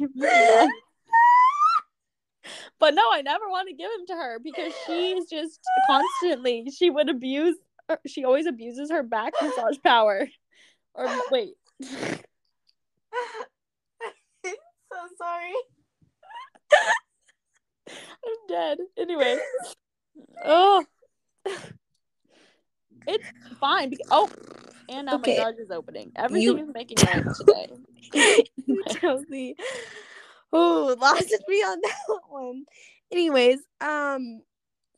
[2.77, 5.59] but no, I never want to give him to her because she's just
[5.89, 6.69] constantly.
[6.75, 7.55] She would abuse.
[8.07, 10.27] She always abuses her back massage power.
[10.93, 11.53] Or wait.
[11.83, 12.17] so
[15.17, 15.53] sorry.
[16.71, 18.77] I'm dead.
[18.97, 19.37] Anyway.
[20.43, 20.85] Oh.
[23.07, 23.27] It's
[23.59, 23.89] fine.
[23.89, 24.29] Because, oh,
[24.87, 25.37] And now Okay.
[25.37, 26.11] my garage is opening.
[26.15, 27.69] Everything You- is making noise today.
[28.89, 29.55] totally
[30.51, 32.65] oh lost me on that one.
[33.11, 34.41] Anyways, um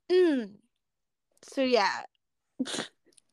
[0.09, 0.49] mm,
[1.43, 2.03] so yeah.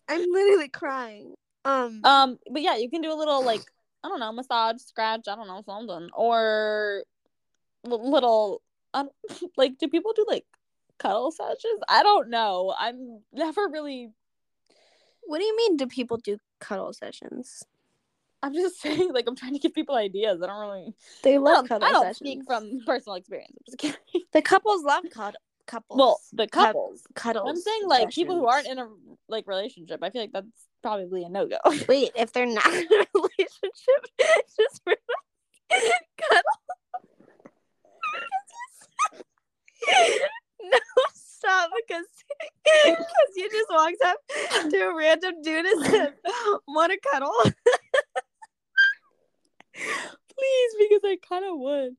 [0.08, 1.34] I'm literally crying.
[1.64, 3.62] Um Um, but yeah, you can do a little like
[4.04, 7.04] I don't know, massage, scratch, I don't know, something, or
[7.84, 8.62] little.
[8.94, 9.10] Um,
[9.56, 10.44] like, do people do like
[10.98, 11.80] cuddle sessions?
[11.88, 12.74] I don't know.
[12.78, 14.10] I'm never really.
[15.24, 17.64] what do you mean do people do cuddle sessions?
[18.42, 20.40] I'm just saying, like, I'm trying to give people ideas.
[20.42, 20.94] I don't really.
[21.22, 22.16] They love cuddle I don't sessions.
[22.18, 23.52] speak from personal experience.
[23.58, 24.26] I'm just kidding.
[24.32, 25.98] the couples love cuddle couples.
[25.98, 27.02] Well, the Cud- couples.
[27.14, 27.48] cuddles.
[27.48, 28.88] I'm saying like people who aren't in a
[29.28, 30.02] like relationship.
[30.02, 30.46] I feel like that's
[30.82, 31.58] probably a no go.
[31.88, 34.96] Wait, if they're not in a relationship, just for
[36.18, 36.42] cuddle.
[40.62, 40.78] no,
[41.14, 42.06] stop because
[42.64, 44.16] because you just walked up
[44.70, 46.14] to a random dude and said,
[46.66, 47.32] "Want to cuddle?"
[49.74, 51.96] Please, because I kind of would.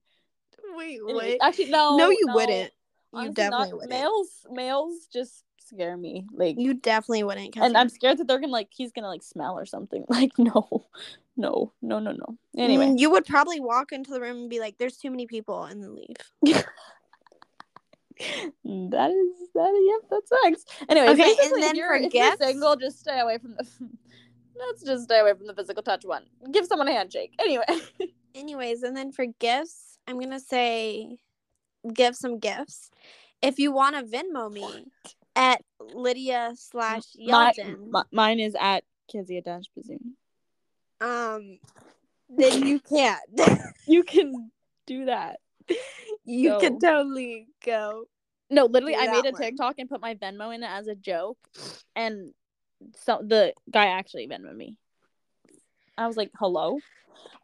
[0.76, 1.38] Wait, wait.
[1.42, 1.96] Actually, no.
[1.98, 2.72] no, you wouldn't.
[3.14, 3.74] You Honestly, definitely not.
[3.76, 3.90] wouldn't.
[3.90, 6.26] Males, males just scare me.
[6.32, 7.56] Like, You definitely wouldn't.
[7.58, 10.06] and I'm scared that they're gonna like he's gonna like smell or something.
[10.10, 10.68] Like, no,
[11.38, 12.38] no, no, no, no.
[12.58, 15.26] Anyway, Mm, you would probably walk into the room and be like, "There's too many
[15.28, 16.16] people," and then leave.
[18.66, 20.00] that is that.
[20.02, 20.66] Yep, that sucks.
[20.90, 23.66] Anyway, Okay, and then if you're, for if you're single, just stay away from the.
[24.58, 26.24] Let's just stay away from the physical touch one.
[26.52, 27.34] Give someone a handshake.
[27.40, 27.64] Anyway.
[28.36, 31.18] Anyways, and then for gifts, I'm gonna say
[31.94, 32.90] give some gifts.
[33.42, 34.86] If you want to Venmo me
[35.36, 40.14] at Lydia slash My, Yeldon, mine is at Kezia Dash Bazoon.
[41.02, 41.60] um,
[42.30, 43.22] then you can't.
[43.88, 44.52] You can
[44.86, 45.40] do that.
[46.26, 46.60] you Go.
[46.60, 48.04] can totally go.
[48.52, 49.42] No, literally, I made a one.
[49.42, 51.40] TikTok and put my Venmo in it as a joke,
[51.96, 52.34] and
[52.96, 54.76] so the guy actually Venmoed me.
[55.98, 56.78] I was like, "Hello,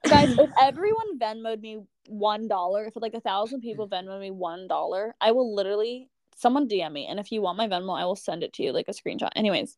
[0.08, 0.38] guys!
[0.38, 5.16] if everyone Venmoed me one dollar, if like a thousand people Venmoed me one dollar,
[5.22, 8.44] I will literally someone DM me, and if you want my Venmo, I will send
[8.44, 9.30] it to you like a screenshot.
[9.36, 9.78] Anyways,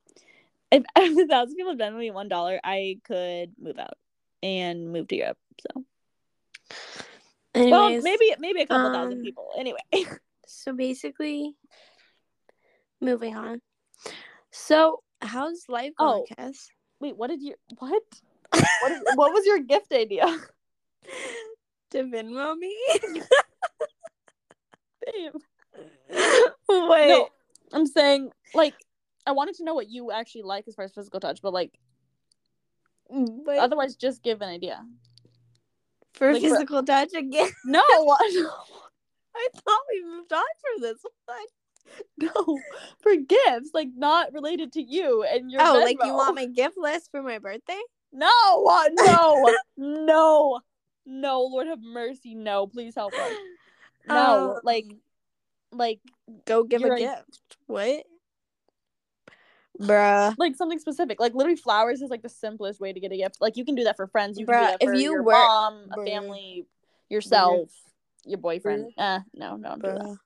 [0.71, 3.97] if a thousand people Venmo me one dollar, I could move out
[4.43, 5.37] and move to Europe.
[5.61, 5.85] So,
[7.55, 9.49] well, maybe maybe a couple thousand um, people.
[9.57, 9.79] Anyway,
[10.47, 11.55] So basically,
[13.01, 13.61] moving on.
[14.51, 16.51] So how's life going, Oh.
[16.99, 18.01] Wait, what did you what?
[18.81, 20.25] What, is, what was your gift idea?
[21.91, 22.76] To Venmo me?
[25.06, 25.34] Babe.
[26.69, 27.08] Wait.
[27.08, 27.30] No,
[27.73, 28.73] I'm saying like
[29.26, 31.78] I wanted to know what you actually like as far as physical touch, but like
[33.10, 34.84] But otherwise, just give an idea.
[36.13, 37.50] for like, for- physical touch again.
[37.65, 41.38] No, I thought we moved on from this one.
[42.17, 42.60] no,
[43.00, 45.62] for gifts like not related to you and your.
[45.63, 47.80] Oh, like you want my gift list for my birthday?
[48.12, 48.30] No,
[48.69, 50.60] uh, no, no,
[51.08, 51.41] no.
[51.41, 52.36] Lord have mercy.
[52.36, 53.32] No, please help us.
[54.10, 54.86] No, Um, like,
[55.74, 56.00] like,
[56.46, 57.41] go give a gift.
[57.65, 58.06] What?
[59.82, 60.34] Bruh.
[60.38, 61.20] like something specific.
[61.20, 63.38] Like literally, flowers is like the simplest way to get a gift.
[63.41, 64.39] Like you can do that for friends.
[64.39, 66.65] You can Bruh, do that if for you your work- mom, a family,
[67.10, 67.70] yourself,
[68.26, 68.91] your boyfriend.
[68.98, 70.17] Uh, no, no, don't do that.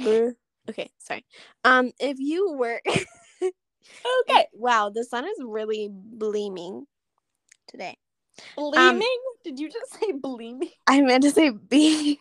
[0.00, 0.04] Bruh.
[0.06, 0.34] Bruh.
[0.70, 1.24] Okay, sorry.
[1.64, 2.82] Um, if you work
[4.22, 6.86] Okay, wow, the sun is really gleaming
[7.68, 7.96] today.
[8.56, 9.18] Um, bleaming?
[9.44, 10.70] Did you just say bleaming?
[10.86, 12.20] I meant to say B.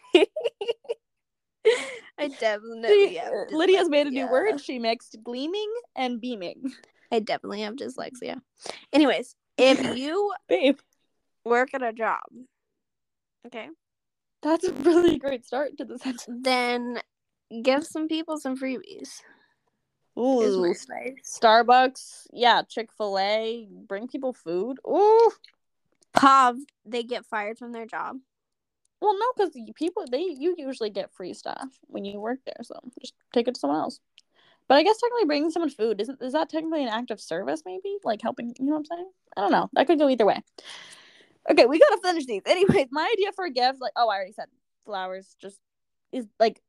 [2.18, 4.60] I definitely have uh, Lydia's made a new word.
[4.60, 6.72] She mixed gleaming and beaming.
[7.12, 8.42] I definitely have dyslexia.
[8.92, 10.80] Anyways, if you Babe,
[11.46, 12.22] work at a job,
[13.46, 13.68] okay,
[14.42, 16.26] that's a really great start to the sentence.
[16.28, 17.00] then
[17.64, 19.22] give some people some freebies.
[20.18, 20.74] Ooh.
[21.24, 24.78] Starbucks, yeah, Chick Fil A, bring people food.
[24.88, 25.32] Ooh,
[26.14, 28.18] Pav, they get fired from their job.
[29.02, 32.80] well, no, because people they you usually get free stuff when you work there, so
[33.00, 34.00] just take it to someone else.
[34.68, 37.64] But I guess technically bringing someone food isn't is that technically an act of service?
[37.66, 38.54] Maybe like helping.
[38.60, 39.10] You know what I'm saying?
[39.38, 39.70] I don't know.
[39.74, 40.42] That could go either way.
[41.50, 42.42] Okay, we gotta finish these.
[42.46, 44.48] Anyways, my idea for a gift, like oh, I already said
[44.86, 45.60] flowers, just
[46.12, 46.62] is like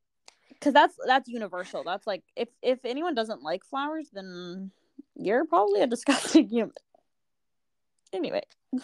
[0.49, 1.83] because that's that's universal.
[1.83, 4.71] That's like if if anyone doesn't like flowers, then
[5.15, 6.73] you're probably a disgusting human.
[8.13, 8.43] Anyway,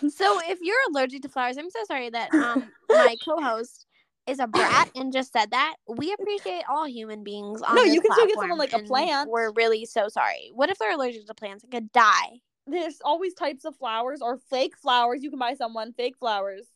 [0.10, 3.86] So if you're allergic to flowers, I'm so sorry that um my co-host
[4.26, 5.76] is a brat and just said that.
[5.88, 9.30] We appreciate all human beings on No, you can still get someone, like, a plant.
[9.30, 10.50] We're really so sorry.
[10.54, 12.40] What if they're allergic to plants and could die?
[12.68, 15.24] there's always types of flowers or fake flowers.
[15.24, 16.68] You can buy someone fake flowers.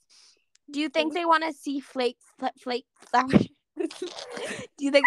[0.70, 3.48] Do you think they want to see flake fl- flake flowers?
[3.78, 5.06] Do you think?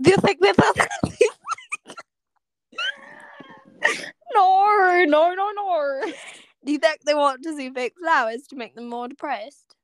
[0.00, 0.52] Do you think they?
[4.34, 6.12] no, no, no, no.
[6.64, 9.74] Do you think they want to see fake flowers to make them more depressed?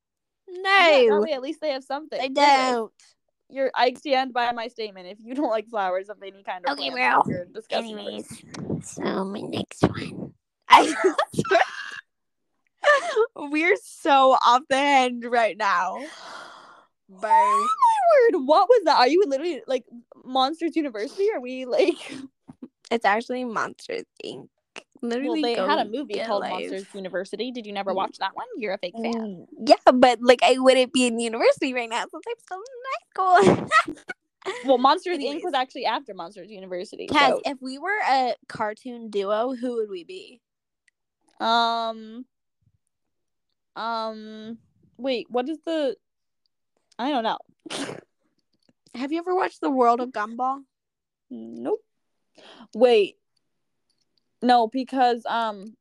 [0.49, 2.19] No, way at least they have something.
[2.19, 2.93] they don't.
[3.49, 3.71] You're.
[3.75, 5.09] I stand by my statement.
[5.09, 7.99] If you don't like flowers of any kind of Okay, plants, well, you're disgusting.
[7.99, 8.83] Anyways, person.
[8.83, 10.35] so my next one.
[10.69, 10.95] I
[13.37, 15.99] We're so off the hand right now.
[17.09, 17.31] Burn.
[17.31, 18.47] Oh my word!
[18.47, 18.99] What was that?
[18.99, 19.85] Are you literally like
[20.25, 21.29] Monsters University?
[21.33, 22.15] Are we like?
[22.89, 24.49] It's actually Monsters Inc.
[25.03, 26.51] Literally, Well, they had a movie called life.
[26.53, 27.51] Monsters University.
[27.53, 27.97] Did you never Mm.
[27.97, 28.47] watch that one?
[28.57, 29.13] You're a fake fan.
[29.13, 33.45] Mm, Yeah, but like I wouldn't be in university right now since I'm still in
[33.47, 33.95] high school.
[34.65, 35.43] Well, Monsters Inc.
[35.43, 37.09] Was actually after Monsters University.
[37.09, 40.41] Kaz, so- if we were a cartoon duo, who would we be?
[41.41, 42.25] Um.
[43.75, 44.59] Um.
[44.99, 45.27] Wait.
[45.31, 45.97] What is the?
[46.99, 47.39] I don't know.
[48.95, 50.61] Have you ever watched The World of Gumball?
[51.29, 51.81] Nope.
[52.75, 53.17] Wait.
[54.43, 55.75] No, because um.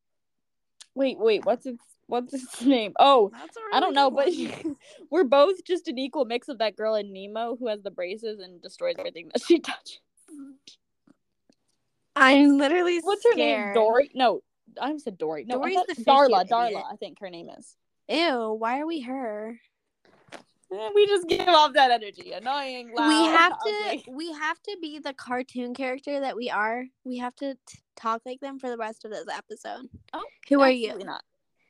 [0.95, 1.45] Wait, wait.
[1.45, 2.93] What's its What's its name?
[2.99, 4.29] Oh, That's I don't know, but
[5.09, 8.39] we're both just an equal mix of that girl in Nemo who has the braces
[8.39, 9.99] and destroys everything that she touches.
[12.15, 13.73] I'm literally What's her name?
[13.73, 14.11] Dory?
[14.13, 14.41] No,
[14.79, 15.45] I said Dory.
[15.45, 16.47] No, Dory's the Darla.
[16.47, 16.83] Darla, idiot.
[16.91, 17.75] I think her name is.
[18.07, 19.59] Ew, why are we her?
[20.71, 22.31] Eh, We just give off that energy.
[22.31, 23.07] Annoying, loud.
[23.07, 24.05] we have to ugly.
[24.07, 26.85] we have to be the cartoon character that we are.
[27.03, 29.89] We have to t- talk like them for the rest of this episode.
[30.13, 30.97] Oh, Who are you?
[30.99, 31.23] Not.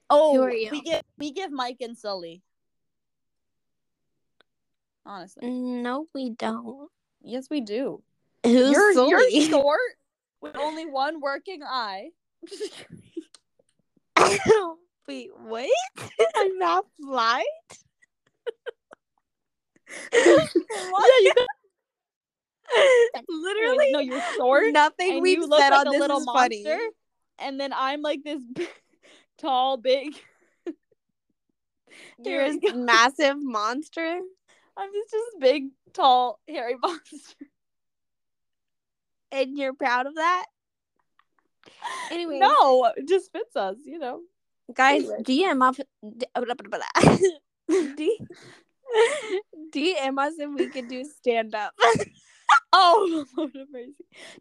[0.10, 0.70] Oh, who are you?
[0.72, 2.42] We give we give Mike and Sully.
[5.06, 6.90] Honestly, No, we don't.
[7.22, 8.02] yes, we do.
[8.44, 9.10] Who's you're Sully?
[9.10, 9.80] you're short
[10.42, 12.10] with only one working eye.
[15.08, 15.70] Wait, what?
[16.36, 17.46] I'm not blind.
[20.12, 20.48] yeah,
[21.22, 21.48] you got
[23.30, 24.72] Literally, no, you're short.
[24.74, 26.66] nothing and we've said like on this little is funny.
[27.40, 28.42] and then I'm like this
[29.38, 30.14] tall, big.
[32.24, 34.20] You're massive monster.
[34.78, 37.46] I'm just this big, tall, hairy monster.
[39.32, 40.46] and you're proud of that.
[42.12, 44.22] Anyway, No, it just fits us, you know.
[44.74, 45.24] guys, Anyway.
[45.24, 45.80] DM off.
[47.78, 48.20] D-
[49.72, 51.74] DM us if we could do stand up.
[52.78, 53.94] Oh, Lord of mercy.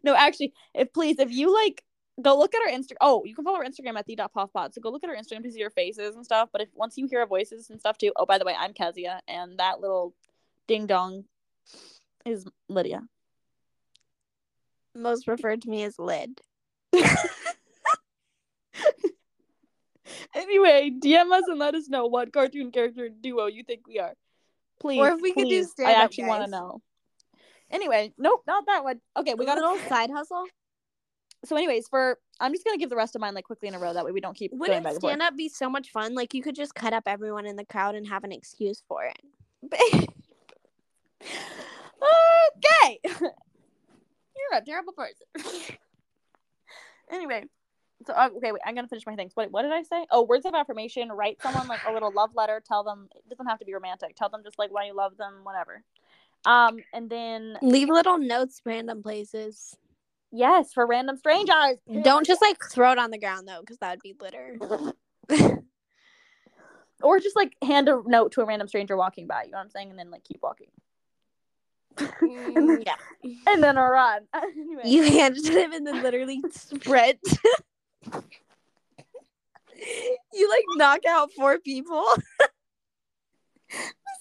[0.03, 1.85] No, actually, if please, if you like,
[2.21, 2.97] go look at our Instagram.
[2.99, 4.73] Oh, you can follow our Instagram at the the.puffpod.
[4.73, 6.49] So go look at our Instagram to see your faces and stuff.
[6.51, 8.11] But if once you hear our voices and stuff too.
[8.17, 10.13] Oh, by the way, I'm Kezia, and that little
[10.67, 11.23] ding dong
[12.25, 13.03] is Lydia.
[14.93, 16.41] Most referred to me as Lid.
[20.35, 24.13] Anyway, DM us and let us know what cartoon character duo you think we are.
[24.79, 24.99] Please.
[24.99, 25.73] Or if we could do please.
[25.83, 26.81] I actually want to know.
[27.71, 29.01] Anyway, nope, not that one.
[29.17, 30.45] Okay, we got a little side hustle.
[31.45, 33.79] So, anyways, for I'm just gonna give the rest of mine like quickly in a
[33.79, 33.93] row.
[33.93, 36.15] That way we don't keep going Wouldn't stand up be so much fun?
[36.15, 39.03] Like you could just cut up everyone in the crowd and have an excuse for
[39.03, 39.17] it.
[42.01, 42.99] okay.
[43.03, 45.77] You're a terrible person.
[47.11, 47.45] anyway,
[48.05, 49.31] so uh, okay, wait, I'm gonna finish my things.
[49.35, 50.05] What what did I say?
[50.11, 51.09] Oh, words of affirmation.
[51.09, 52.61] Write someone like a little love letter.
[52.65, 54.15] Tell them it doesn't have to be romantic.
[54.15, 55.83] Tell them just like why you love them, whatever.
[56.45, 59.75] Um, and then Leave little notes random places.
[60.31, 61.77] yes, for random strangers.
[62.03, 64.57] Don't just like throw it on the ground though, because that would be litter.
[67.01, 69.43] or just like hand a note to a random stranger walking by.
[69.43, 69.89] You know what I'm saying?
[69.89, 70.67] And then like keep walking.
[71.97, 72.95] Mm, yeah.
[73.47, 74.21] And then run.
[74.35, 74.83] anyway.
[74.85, 77.19] You hand it to him and then literally sprint.
[80.33, 82.05] you like knock out four people.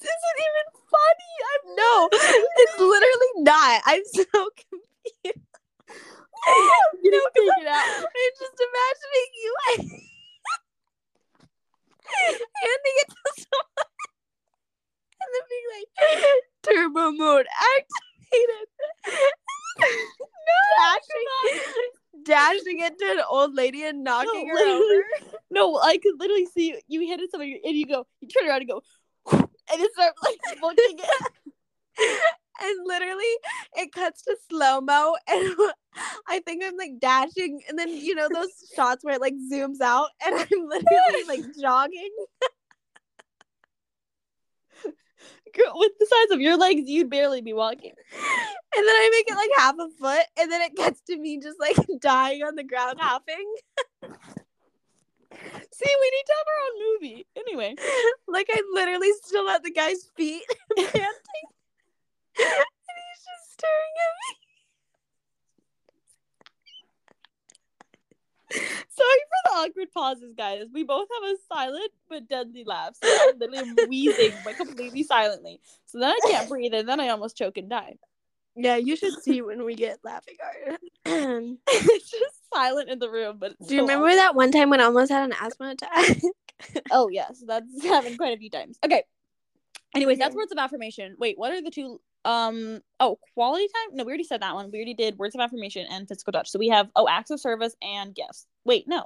[0.04, 1.32] This isn't even funny.
[1.50, 3.80] I'm No, it's literally not.
[3.88, 4.24] I'm so
[4.60, 5.40] confused.
[7.02, 7.88] you know, No, it out.
[8.04, 9.82] I'm just imagining you like
[12.04, 13.90] handing it to someone
[15.20, 15.88] and then being like,
[16.62, 18.68] turbo mode activated.
[19.80, 21.28] no, dashing,
[22.24, 24.96] dashing it to an old lady and knocking her literally.
[24.96, 25.32] over.
[25.50, 28.48] No, I could literally see you, you hit it somebody and you go, you turn
[28.48, 28.82] around and go,
[29.72, 31.32] and it starts like booking it.
[32.62, 33.24] And literally,
[33.76, 35.54] it cuts to slow mo, and
[36.28, 39.80] I think I'm like dashing, and then you know those shots where it like zooms
[39.80, 42.10] out, and I'm literally like jogging.
[45.54, 47.92] Girl, with the size of your legs, you'd barely be walking.
[48.76, 51.38] And then I make it like half a foot, and then it gets to me
[51.40, 53.54] just like dying on the ground, hopping.
[55.72, 57.26] See, we need to have our own movie.
[57.36, 57.74] Anyway,
[58.28, 60.42] Like I'm literally still at the guy's feet,
[60.76, 61.06] panting, and
[62.36, 64.36] he's just staring at me.
[68.88, 70.66] Sorry for the awkward pauses, guys.
[70.72, 72.94] We both have a silent but deadly laugh.
[73.02, 75.60] So I literally wheezing but completely silently.
[75.86, 77.96] So then I can't breathe and then I almost choke and die.
[78.56, 80.78] Yeah, you should see when we get laughing hard.
[81.66, 84.80] it's just silent in the room, but Do you so remember that one time when
[84.80, 86.18] I almost had an asthma attack?
[86.92, 88.78] Oh yes, that's happened quite a few times.
[88.84, 89.02] Okay.
[89.94, 91.16] Anyways, that's words of affirmation.
[91.18, 92.00] Wait, what are the two?
[92.24, 92.80] Um.
[93.00, 93.96] Oh, quality time.
[93.96, 94.70] No, we already said that one.
[94.70, 96.48] We already did words of affirmation and physical touch.
[96.48, 98.46] So we have oh acts of service and gifts.
[98.64, 99.04] Wait, no.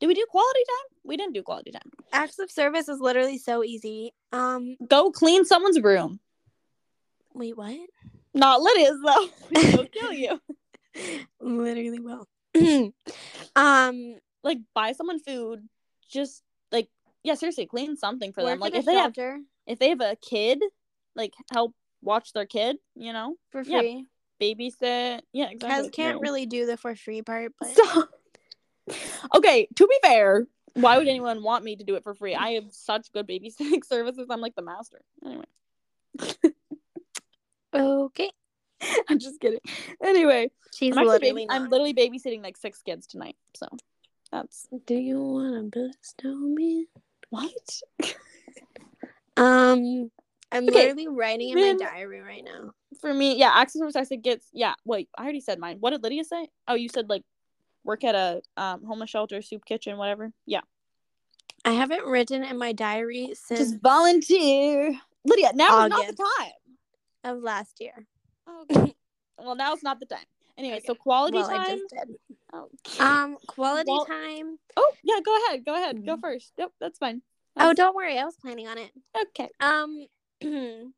[0.00, 0.98] Did we do quality time?
[1.04, 1.90] We didn't do quality time.
[2.12, 4.12] Acts of service is literally so easy.
[4.32, 6.20] Um, Go clean someone's room.
[7.32, 7.78] wait, what?
[8.36, 9.60] Not Lydia's though.
[9.60, 10.40] She'll kill you.
[11.40, 12.28] literally will.
[13.56, 14.14] um,
[14.44, 15.66] Like buy someone food.
[16.08, 16.88] Just like
[17.24, 18.60] yeah, seriously, clean something for them.
[18.60, 20.62] Like if they have shelter if they have a kid,
[21.16, 22.76] like help watch their kid.
[22.94, 24.06] You know, for yeah, free.
[24.40, 25.22] babysit.
[25.32, 25.90] Yeah, exactly.
[25.90, 26.20] Can't No.
[26.20, 28.10] really do the for free part, but Stop.
[29.34, 32.34] okay, to be fair, why would anyone want me to do it for free?
[32.34, 34.26] I have such good babysitting services.
[34.30, 35.00] I'm like the master.
[35.24, 35.44] Anyway,
[37.80, 38.30] okay.
[39.08, 39.60] I'm just kidding.
[40.04, 43.36] Anyway, She's I'm, literally baby- I'm literally babysitting like six kids tonight.
[43.54, 43.66] So
[44.32, 46.86] that's Do you want to build a snowman?
[47.30, 47.80] what?
[49.38, 50.10] Um,
[50.50, 52.72] I'm Okay, literally writing in then- my diary right now.
[53.00, 54.72] For me, yeah, access I said gets yeah.
[54.86, 55.76] Wait, I already said mine.
[55.80, 56.48] What did Lydia say?
[56.66, 57.22] Oh, you said like
[57.84, 60.32] work at a um homeless shelter, soup kitchen, whatever.
[60.46, 60.62] Yeah,
[61.66, 64.98] I haven't written in my diary since just volunteer.
[65.26, 66.52] Lydia, now is not the time.
[67.26, 68.06] Of last year.
[68.62, 68.94] Okay.
[69.38, 70.24] well, now it's not the time.
[70.58, 71.80] Anyway, so quality well, time.
[72.54, 72.98] Okay.
[72.98, 74.58] Um, quality Well- time.
[74.76, 75.64] oh, yeah, go ahead.
[75.64, 76.06] Go ahead.
[76.06, 76.52] Go first.
[76.56, 77.22] Yep, that's fine.
[77.58, 78.18] Oh, don't worry.
[78.18, 78.90] I was planning on it.
[79.28, 79.48] Okay.
[79.60, 80.06] Um.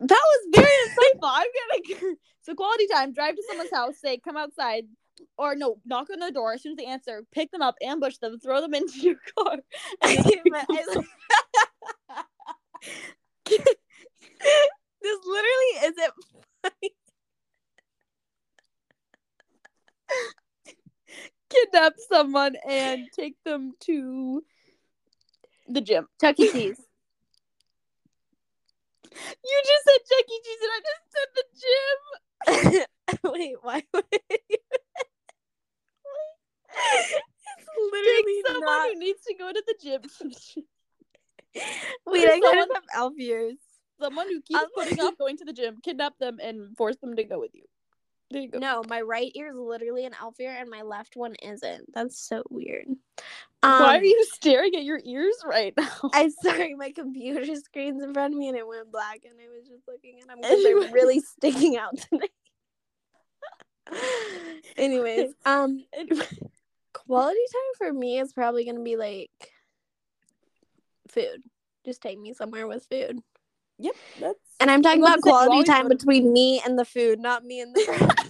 [0.00, 1.30] That was very insightful.
[1.32, 1.46] I'm
[2.02, 3.12] gonna so quality time.
[3.12, 3.94] Drive to someone's house.
[4.02, 4.84] Say, come outside,
[5.36, 6.52] or no, knock on their door.
[6.52, 9.58] As soon as they answer, pick them up, ambush them, throw them into your car.
[10.02, 11.04] and then- But I-
[15.02, 16.12] this literally isn't
[16.62, 16.94] funny.
[21.50, 24.42] kidnap someone and take them to
[25.68, 26.08] the gym.
[26.20, 26.50] Chuck E.
[26.50, 26.80] Cheese.
[29.12, 30.40] You just said Chuck E.
[30.44, 31.44] Cheese, and I just said the
[33.22, 33.32] gym.
[33.32, 34.58] Wait, why would you?
[36.74, 38.88] It's literally Take someone not.
[38.92, 40.00] who needs to go to the gym.
[42.06, 43.56] Wait, I someone- have elf ears.
[44.00, 47.14] someone who keeps Um, putting off going to the gym, kidnap them and force them
[47.16, 47.64] to go with you.
[48.30, 48.58] There you go.
[48.58, 51.92] No, my right ear is literally an elf ear, and my left one isn't.
[51.94, 52.86] That's so weird.
[53.60, 56.10] Why Um, are you staring at your ears right now?
[56.12, 59.48] I'm sorry, my computer screen's in front of me and it went black, and I
[59.56, 62.30] was just looking at them because they're really sticking out tonight.
[64.76, 65.84] Anyways, um,
[66.94, 69.52] quality time for me is probably gonna be like
[71.08, 71.42] food.
[71.84, 73.20] Just take me somewhere with food,
[73.78, 77.44] yep, that's and I'm talking about you quality time between me and the food, not
[77.44, 78.24] me and the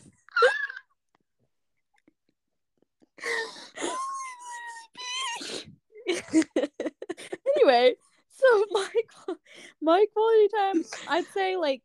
[7.57, 7.95] anyway,
[8.29, 8.89] so my
[9.81, 11.83] my quality time, I'd say like,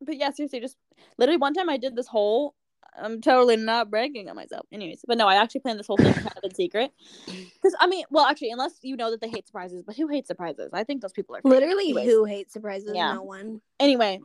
[0.00, 0.76] but yeah, seriously, just
[1.18, 2.54] literally one time I did this whole.
[3.00, 5.04] I'm totally not bragging on myself, anyways.
[5.06, 6.92] But no, I actually planned this whole thing kind of in secret.
[7.26, 10.28] Because I mean, well, actually, unless you know that they hate surprises, but who hates
[10.28, 10.70] surprises?
[10.72, 11.40] I think those people are.
[11.42, 12.08] Literally, Anyways.
[12.08, 12.92] who hates surprises?
[12.94, 13.14] Yeah.
[13.14, 13.60] No one.
[13.80, 14.20] anyway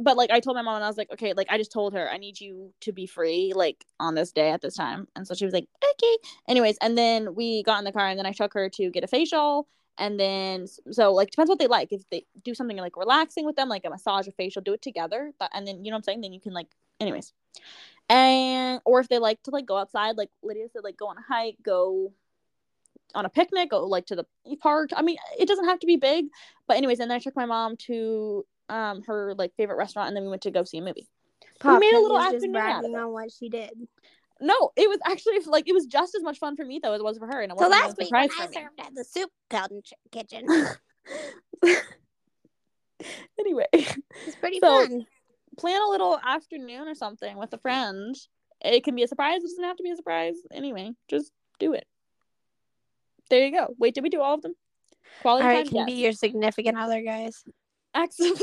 [0.00, 1.92] but like i told my mom and i was like okay like i just told
[1.92, 5.26] her i need you to be free like on this day at this time and
[5.26, 6.16] so she was like okay
[6.48, 9.04] anyways and then we got in the car and then i took her to get
[9.04, 9.66] a facial
[9.98, 13.56] and then so like depends what they like if they do something like relaxing with
[13.56, 15.98] them like a massage or facial do it together but, and then you know what
[15.98, 16.68] i'm saying then you can like
[16.98, 17.32] anyways
[18.10, 21.16] and or if they like to like go outside like lydia said like go on
[21.16, 22.12] a hike go
[23.14, 24.26] on a picnic go like to the
[24.60, 26.26] park i mean it doesn't have to be big
[26.66, 30.16] but anyways and then i took my mom to um her like favorite restaurant and
[30.16, 31.06] then we went to go see a movie
[31.60, 32.96] Pop made a little afternoon out of it.
[32.96, 33.70] on what she did.
[34.40, 37.00] no it was actually like it was just as much fun for me though as
[37.00, 38.54] it was for her and it So wasn't last week when I for me.
[38.54, 39.30] served at the soup
[40.10, 40.46] kitchen,
[43.38, 45.06] anyway it's pretty So- fun.
[45.58, 48.14] Plan a little afternoon or something with a friend
[48.62, 51.72] it can be a surprise it doesn't have to be a surprise anyway just do
[51.72, 51.86] it
[53.30, 54.54] there you go wait did we do all of them
[55.22, 55.86] quality All right, time can yes.
[55.86, 57.44] be your significant other, guys.
[57.94, 58.26] acts of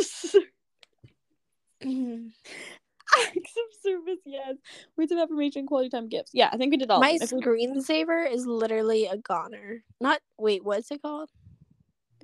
[3.19, 4.55] acts of service yes
[4.97, 7.29] words of affirmation quality time gifts yeah i think we did all of them.
[7.31, 9.83] We- screensaver is literally a goner.
[10.01, 11.29] Not wait, what's it called?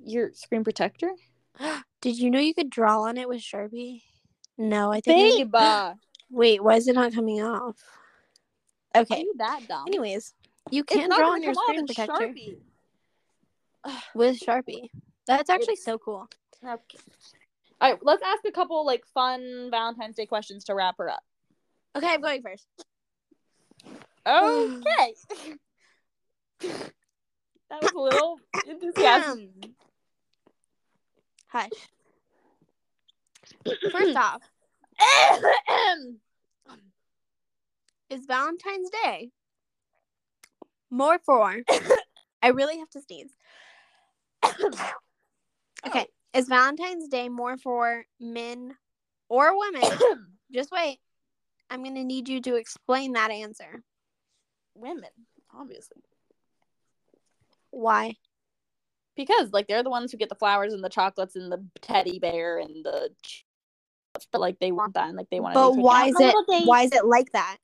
[0.06, 1.10] your screen protector
[2.02, 4.02] Did you know you could draw on it with Sharpie?
[4.56, 5.38] No, I think.
[5.38, 5.98] you Babe, could-
[6.30, 7.76] Wait, why is it not coming off?
[8.94, 9.20] are Okay.
[9.20, 9.84] you that dumb?
[9.88, 10.34] Anyways,
[10.70, 12.56] you can not draw gonna on your screen protector Sharpie.
[14.14, 14.90] with Sharpie.
[15.26, 16.28] That's actually It's- so cool.
[16.64, 16.98] Okay.
[17.80, 21.22] All right, let's ask a couple like fun Valentine's Day questions to wrap her up.
[21.96, 22.66] Okay, I'm going first.
[24.26, 25.14] Okay.
[27.70, 28.38] that was a little
[28.68, 29.48] enthusiastic.
[31.48, 31.70] Hush.
[33.90, 34.42] First off,
[38.10, 39.30] is Valentine's Day
[40.90, 41.56] more for?
[42.42, 43.32] I really have to sneeze.
[45.86, 48.74] Okay, is Valentine's Day more for men
[49.28, 49.82] or women?
[50.50, 50.98] Just wait.
[51.68, 53.82] I'm going to need you to explain that answer.
[54.74, 55.10] Women,
[55.54, 56.00] obviously,
[57.70, 58.16] Why?
[59.16, 62.18] because like they're the ones who get the flowers and the chocolates and the teddy
[62.18, 63.10] bear and the.
[64.30, 65.56] But like they want that and like they want.
[65.56, 65.58] It.
[65.58, 67.58] But why is it why is it like that?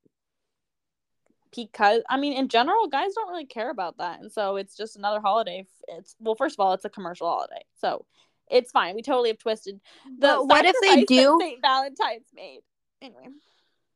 [1.54, 4.96] because I mean, in general, guys don't really care about that, and so it's just
[4.96, 5.66] another holiday.
[5.88, 8.06] It's well, first of all, it's a commercial holiday, so
[8.50, 8.94] it's fine.
[8.94, 10.20] We totally have twisted the.
[10.20, 11.38] But what if they do?
[11.40, 12.60] Saint Valentine's made
[13.02, 13.28] anyway.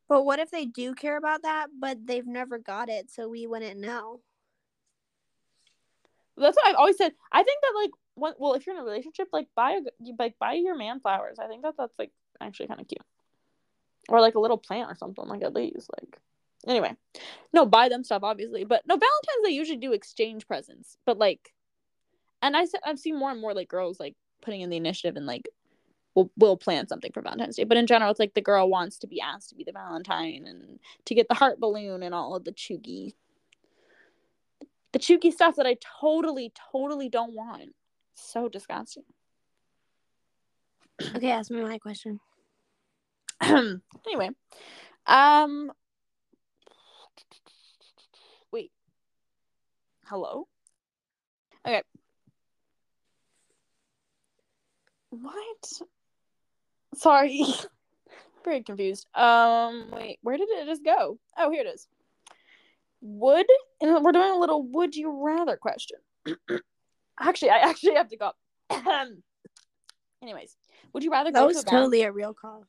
[0.09, 3.46] But what if they do care about that, but they've never got it, so we
[3.46, 4.20] wouldn't know?
[6.36, 7.12] That's what I've always said.
[7.32, 10.14] I think that like, what, well, if you're in a relationship, like buy a, you
[10.18, 11.38] like buy your man flowers.
[11.40, 12.11] I think that that's like
[12.41, 13.03] actually kind of cute,
[14.09, 16.18] or like a little plant or something like at least like.
[16.66, 16.97] Anyway,
[17.53, 21.53] no, buy them stuff obviously, but no Valentine's they usually do exchange presents, but like,
[22.41, 25.26] and I I've seen more and more like girls like putting in the initiative and
[25.26, 25.49] like
[26.14, 28.99] will will plan something for Valentine's Day, but in general it's like the girl wants
[29.01, 32.35] to be asked to be the Valentine and to get the heart balloon and all
[32.35, 33.12] of the chuggy
[34.95, 37.74] the chooky stuff that I totally, totally don't want.
[38.14, 39.03] So disgusting.
[41.03, 42.20] Okay, ask me my question.
[43.42, 44.30] anyway,
[45.07, 45.72] um,
[48.53, 48.70] wait,
[50.07, 50.47] hello.
[51.66, 51.82] Okay.
[55.11, 55.82] What?
[56.95, 57.45] Sorry,
[58.45, 59.07] very confused.
[59.14, 61.18] Um, wait, where did it just go?
[61.36, 61.88] Oh, here it is.
[63.01, 63.47] Would
[63.80, 65.99] and we're doing a little would you rather question.
[67.20, 68.32] actually, I actually have to go.
[70.22, 70.57] Anyways,
[70.93, 72.64] would you rather That go was to a val- totally a real cough.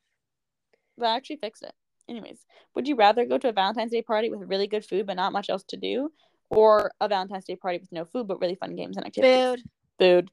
[1.00, 1.72] I actually fixed it.
[2.08, 2.44] Anyways,
[2.74, 5.32] would you rather go to a Valentine's Day party with really good food but not
[5.32, 6.10] much else to do,
[6.50, 9.42] or a Valentine's Day party with no food but really fun games and activities?
[9.42, 9.62] Food.
[9.98, 10.30] Food.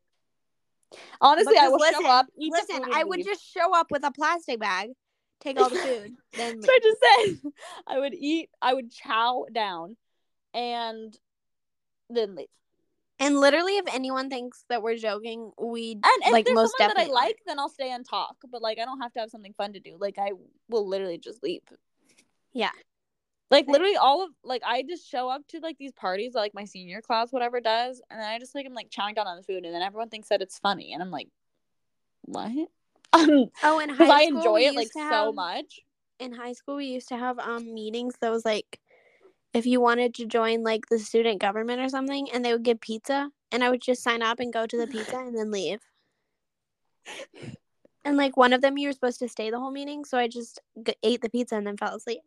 [1.20, 2.28] Honestly, I Because will listen, show up.
[2.38, 3.26] Listen, I would leave.
[3.26, 4.92] just show up with a plastic bag,
[5.42, 7.52] take all the food, then So I just said
[7.88, 8.50] I would eat.
[8.62, 9.98] I would chow down,
[10.54, 11.18] and
[12.10, 12.48] then leave.
[13.24, 16.96] And literally, if anyone thinks that we're joking, we And if like there's most someone
[16.96, 18.36] that I definitely like, then I'll stay and talk.
[18.52, 19.98] But like, I don't have to have something fun to do.
[20.00, 20.32] Like, I
[20.70, 21.62] will literally just leave.
[22.52, 22.72] Yeah.
[23.54, 26.56] Like literally all of like I just show up to like these parties that, like
[26.56, 29.38] my senior class whatever does and then I just like I'm like chowing down on
[29.38, 31.28] the food and then everyone thinks that it's funny and I'm like
[32.24, 32.50] what
[33.14, 35.82] um Oh, in high because I enjoy it like so have- much
[36.18, 38.80] in high school we used to have um meetings that was like
[39.54, 42.82] if you wanted to join like the student government or something and they would give
[42.82, 45.80] pizza and I would just sign up and go to the pizza and then leave.
[48.06, 50.28] And like one of them you were supposed to stay the whole meeting, so I
[50.28, 52.22] just g- ate the pizza and then fell asleep.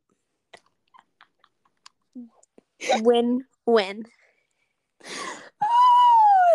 [3.03, 4.05] Win win.
[5.05, 5.43] Ah,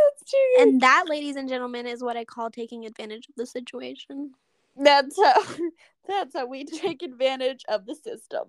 [0.10, 3.46] that's true And that ladies and gentlemen is what I call taking advantage of the
[3.46, 4.32] situation.
[4.76, 5.44] that's how
[6.08, 8.46] that's how we take advantage of the system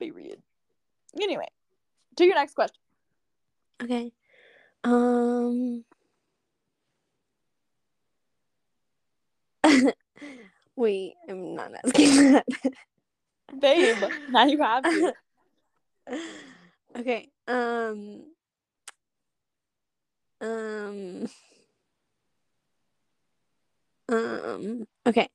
[0.00, 0.42] period
[1.22, 1.46] anyway
[2.16, 2.80] to your next question
[3.82, 4.12] Okay.
[4.84, 5.84] Um
[10.76, 12.46] Wait, I'm not asking that.
[13.58, 13.96] babe
[14.28, 15.12] now you have to
[16.98, 17.28] okay.
[17.46, 18.24] Um.
[20.40, 21.28] Um.
[24.08, 24.86] Um.
[25.06, 25.28] Okay.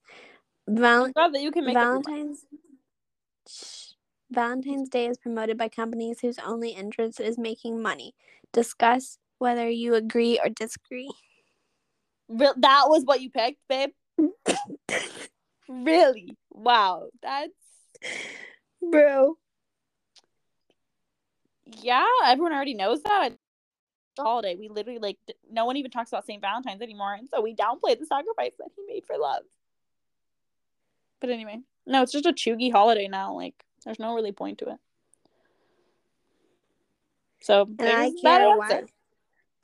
[0.67, 2.37] Val- I'm glad that you can make up your mind.
[3.45, 3.92] Valentine's.
[4.33, 8.13] Valentine's Day is promoted by companies whose only interest is making money.
[8.51, 11.11] Discuss whether you agree or disagree.
[12.29, 13.91] Real- that was what you picked babe
[15.67, 17.51] really wow that's
[18.91, 19.37] Bro.
[21.65, 23.37] yeah everyone already knows that it's
[24.19, 27.27] a holiday we literally like d- no one even talks about st valentine's anymore and
[27.29, 29.43] so we downplay the sacrifice that he made for love
[31.19, 34.69] but anyway no it's just a chuggy holiday now like there's no really point to
[34.69, 34.77] it
[37.41, 38.87] so And there's I that answer.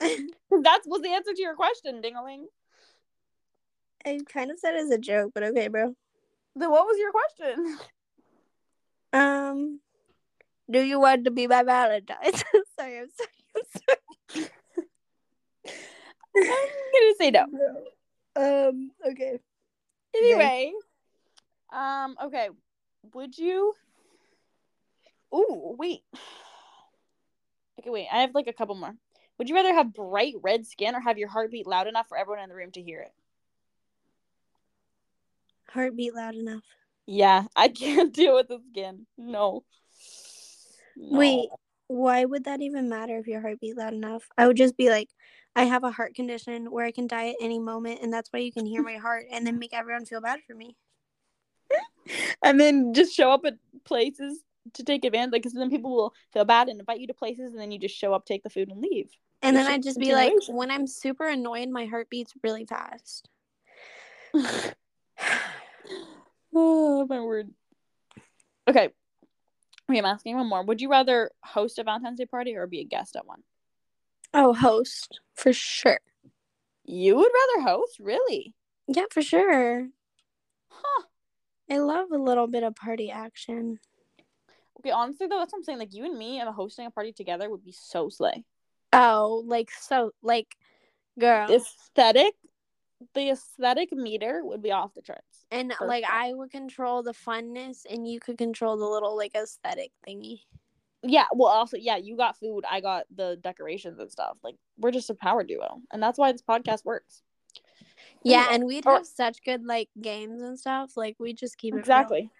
[0.00, 2.44] that was the answer to your question dingaling
[4.04, 5.94] I kind of said it as a joke, but okay, bro.
[6.56, 7.78] Then what was your question?
[9.12, 9.80] Um,
[10.70, 12.44] do you want to be my Valentine's?
[12.78, 13.28] sorry, I'm sorry.
[13.56, 13.62] I'm
[14.36, 14.50] sorry.
[16.36, 17.46] I'm gonna say no.
[18.36, 18.68] sorry.
[18.68, 19.40] Um, okay.
[20.14, 20.72] Anyway,
[21.72, 22.50] um, okay.
[23.14, 23.74] Would you?
[25.34, 26.02] Ooh, wait.
[27.78, 28.08] Okay, wait.
[28.12, 28.94] I have like a couple more.
[29.38, 32.42] Would you rather have bright red skin or have your heartbeat loud enough for everyone
[32.42, 33.12] in the room to hear it?
[35.70, 36.62] Heartbeat loud enough.
[37.06, 39.06] Yeah, I can't deal with the skin.
[39.16, 39.64] No.
[40.94, 41.18] No.
[41.18, 41.48] Wait,
[41.86, 44.28] why would that even matter if your heart beat loud enough?
[44.36, 45.08] I would just be like,
[45.56, 48.40] I have a heart condition where I can die at any moment, and that's why
[48.40, 50.76] you can hear my heart and then make everyone feel bad for me.
[52.44, 53.54] and then just show up at
[53.84, 54.40] places
[54.74, 57.60] to take advantage because then people will feel bad and invite you to places and
[57.60, 59.10] then you just show up take the food and leave.
[59.42, 62.66] And then I'd just just be like, when I'm super annoyed, my heart beats really
[62.66, 63.28] fast.
[66.54, 67.50] oh my word.
[68.68, 68.90] Okay.
[69.90, 70.62] Okay i'm asking one more.
[70.62, 73.42] Would you rather host a valentine's day party or be a guest at one?
[74.32, 75.98] Oh, host for sure.
[76.84, 77.98] you would rather host?
[77.98, 78.54] Really?
[78.86, 79.88] Yeah, for sure.
[80.68, 81.04] huh.
[81.68, 83.78] I love a little bit of party action.
[84.80, 87.12] Okay honestly though that's what i'm saying like you and me and hosting a party
[87.12, 88.44] together would be so slay
[88.92, 90.56] Oh, like so, like,
[91.18, 91.48] girl.
[91.50, 92.34] aesthetic
[93.14, 95.88] the aesthetic meter would be off the charts and perfect.
[95.88, 100.40] like I would control the funness, and you could control the little like aesthetic thingy.
[101.02, 104.36] Yeah, well, also, yeah, you got food, I got the decorations and stuff.
[104.44, 107.22] Like, we're just a power duo, and that's why this podcast works.
[108.22, 110.96] Yeah, Anyway, and we'd have such good like games and stuff.
[110.96, 111.80] Like we just keep it real.
[111.80, 112.30] Exactly.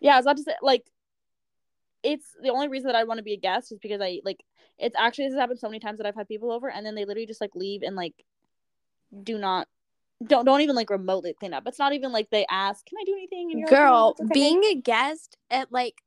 [0.00, 0.84] Yeah, I was about to say, like,
[2.06, 4.42] it's the only reason that I want to be a guest is because I like.
[4.78, 6.94] It's actually this has happened so many times that I've had people over, and then
[6.94, 8.14] they literally just like leave and like,
[9.22, 9.68] do not,
[10.24, 11.64] don't don't even like remotely clean up.
[11.66, 14.62] It's not even like they ask, "Can I do anything?" You're like, Girl, okay." being
[14.64, 16.02] a guest at like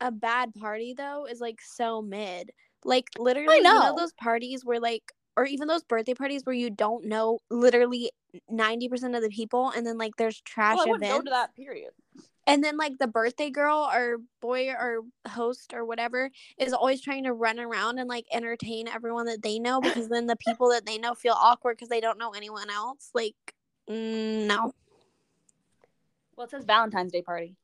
[0.00, 2.50] a bad party though is like so mid.
[2.84, 3.94] Like literally, I know know.
[3.96, 8.10] those parties where like, or even those birthday parties where you don't know literally
[8.48, 11.18] ninety percent of the people, and then like there's trash well, I events.
[11.18, 11.90] go to that period.
[12.46, 17.24] And then like the birthday girl or boy or host or whatever is always trying
[17.24, 20.86] to run around and like entertain everyone that they know because then the people that
[20.86, 23.10] they know feel awkward because they don't know anyone else.
[23.14, 23.34] Like,
[23.90, 24.72] mm, no.
[26.36, 27.56] Well, it says Valentine's Day party,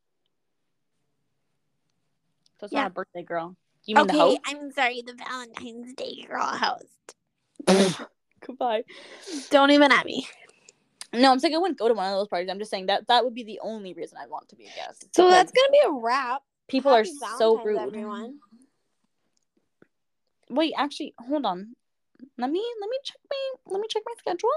[2.59, 2.83] so it's Yeah.
[2.83, 3.57] not a birthday girl.
[3.85, 4.41] You mean the Okay, host?
[4.47, 7.15] I'm sorry, the Valentine's Day girl host.
[8.47, 8.85] Goodbye.
[9.51, 10.27] Don't even at me.
[11.15, 12.49] No, I'm saying I wouldn't go to one of those parties.
[12.51, 14.71] I'm just saying that that would be the only reason I'd want to be a
[14.75, 15.15] guest.
[15.15, 16.43] So that's gonna be a wrap.
[16.69, 17.79] people Happy are so rude.
[17.79, 18.39] everyone.
[20.49, 21.75] Wait, actually, hold on.
[22.39, 24.51] Let me let me check my let me check my schedule.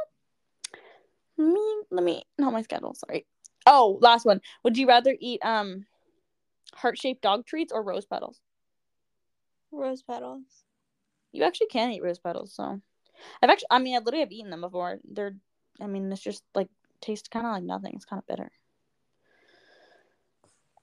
[1.37, 2.93] Let me let me not my schedule.
[2.93, 3.25] Sorry.
[3.65, 4.39] Oh, last one.
[4.63, 5.85] Would you rather eat um
[6.73, 8.39] heart shaped dog treats or rose petals?
[9.71, 10.43] Rose petals.
[11.33, 12.53] You actually can eat rose petals.
[12.53, 12.79] So
[13.41, 14.99] I've actually I mean I literally have eaten them before.
[15.03, 15.35] They're
[15.81, 16.69] I mean it's just like
[17.01, 17.93] tastes kind of like nothing.
[17.95, 18.51] It's kind of bitter.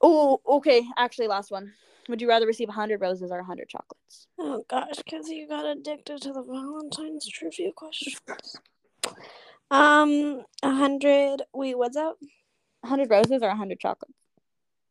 [0.01, 0.83] Oh, okay.
[0.97, 1.71] Actually, last one.
[2.09, 4.27] Would you rather receive 100 roses or 100 chocolates?
[4.37, 8.19] Oh gosh, because you got addicted to the Valentine's trivia questions.
[9.71, 11.43] Um, a hundred.
[11.53, 12.17] Wait, what's up?
[12.81, 14.19] 100 roses or 100 chocolates?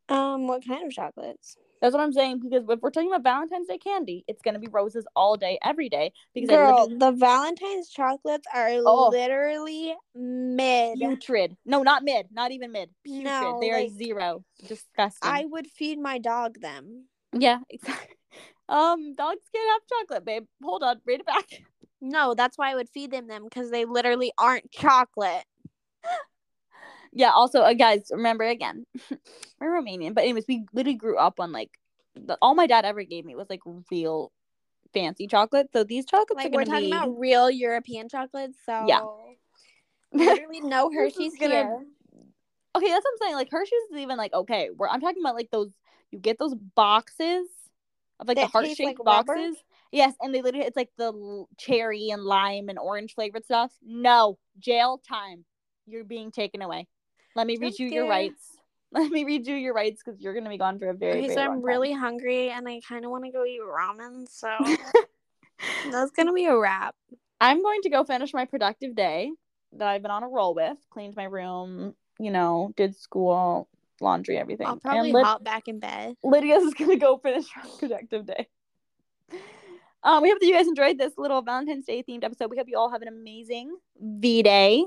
[0.08, 1.56] Um, what kind of chocolates?
[1.82, 4.60] That's what I'm saying because if we're talking about Valentine's Day candy, it's going to
[4.60, 6.12] be roses all day, every day.
[6.32, 9.08] Because Girl, the Valentine's chocolates are Oh.
[9.08, 11.00] literally mid.
[11.00, 11.56] putrid.
[11.66, 12.28] No, not mid.
[12.30, 12.90] Not even mid.
[13.04, 13.24] Putrid.
[13.24, 14.44] No, they are zero.
[14.60, 15.28] Disgusting.
[15.28, 17.06] I would feed my dog them.
[17.32, 18.16] Yeah, exactly.
[18.68, 20.44] Um, dogs can't have chocolate, babe.
[20.62, 21.64] Hold on, read it back.
[22.00, 25.44] No, that's why I would feed them them because they literally aren't chocolate.
[27.12, 27.30] Yeah.
[27.32, 28.86] Also, uh, guys, remember again,
[29.60, 31.70] we're Romanian, but anyways, we literally grew up on like
[32.14, 33.60] the, all my dad ever gave me was like
[33.90, 34.32] real
[34.94, 35.68] fancy chocolate.
[35.72, 39.00] So these chocolates Like are we're talking be about real European chocolates, so Yeah.
[40.12, 41.86] literally no Hershey's gonna- here.
[42.76, 42.88] okay.
[42.88, 43.34] That's what I'm saying.
[43.36, 44.70] Like Hershey's is even like okay.
[44.76, 45.70] Where I'm talking about like those
[46.10, 47.46] you get those boxes
[48.20, 49.34] of like the heart shaped like rubber?
[49.34, 49.56] boxes.
[49.90, 53.72] Yes, and they literally it's like the l- cherry and lime and orange flavored stuff.
[53.82, 55.44] No, jail time.
[55.86, 56.86] You're being taken away.
[57.36, 58.48] Let me read you your rights.
[58.92, 61.20] Let me read you your rights because you're gonna be gone for a very, Okay,
[61.28, 61.62] very so I'm time.
[61.62, 64.28] really hungry and I kind of want to go eat ramen.
[64.28, 64.48] So
[65.90, 66.94] that's gonna be a wrap.
[67.40, 69.32] I'm going to go finish my productive day
[69.72, 70.76] that I've been on a roll with.
[70.90, 73.68] Cleaned my room, you know, did school,
[74.00, 74.66] laundry, everything.
[74.66, 76.14] I'll probably and Lyd- hop back in bed.
[76.22, 78.46] Lydia's gonna go finish her productive day.
[80.04, 82.50] Um, we hope that you guys enjoyed this little Valentine's Day themed episode.
[82.50, 84.84] We hope you all have an amazing V Day.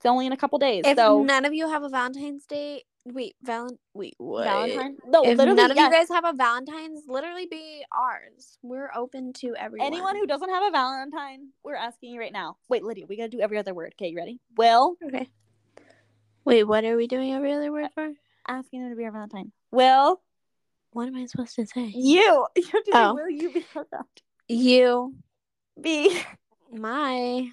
[0.00, 0.84] It's only in a couple days.
[0.86, 4.44] If so none of you have a Valentine's Day, wait, Valent, wait, what?
[4.44, 4.96] Valentine.
[5.06, 5.90] No, If literally, none of yes.
[5.92, 8.56] you guys have a Valentine's, literally be ours.
[8.62, 9.86] We're open to everyone.
[9.86, 12.56] Anyone who doesn't have a Valentine, we're asking you right now.
[12.70, 13.92] Wait, Lydia, we gotta do every other word.
[14.00, 14.40] Okay, you ready?
[14.56, 15.28] Will okay.
[16.46, 18.10] Wait, what are we doing every other word for?
[18.48, 19.52] asking them to be our Valentine.
[19.70, 20.22] Will
[20.92, 21.92] What am I supposed to say?
[21.94, 22.46] you?
[22.56, 23.14] You have to say, Oh.
[23.14, 23.64] will you be?
[24.48, 25.14] You,
[25.78, 26.22] Be.
[26.72, 27.48] my,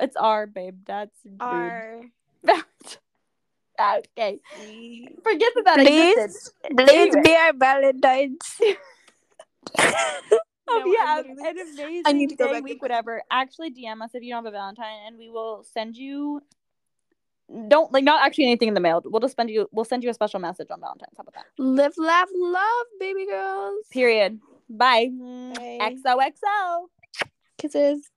[0.00, 0.78] It's our babe.
[0.86, 1.36] That's rude.
[1.40, 2.00] our.
[3.80, 4.40] okay.
[5.22, 6.76] Forget that that Please, existed.
[6.76, 7.22] please Anyway.
[7.24, 8.60] be our Valentine's.
[9.78, 11.06] Hope No, you I'm
[11.38, 13.22] have an amazing I need to go day, back week, and- whatever.
[13.30, 16.42] Actually, DM us if you don't have a Valentine, and we will send you.
[17.68, 19.02] Don't like not actually anything in the mail.
[19.04, 19.68] We'll just send you.
[19.72, 21.14] We'll send you a special message on Valentine's.
[21.16, 21.46] How about that?
[21.58, 23.84] Live, laugh, love, baby girls.
[23.90, 24.38] Period.
[24.68, 25.10] Bye.
[25.12, 25.78] Bye.
[25.82, 26.86] XOXO.
[27.58, 28.08] Kisses.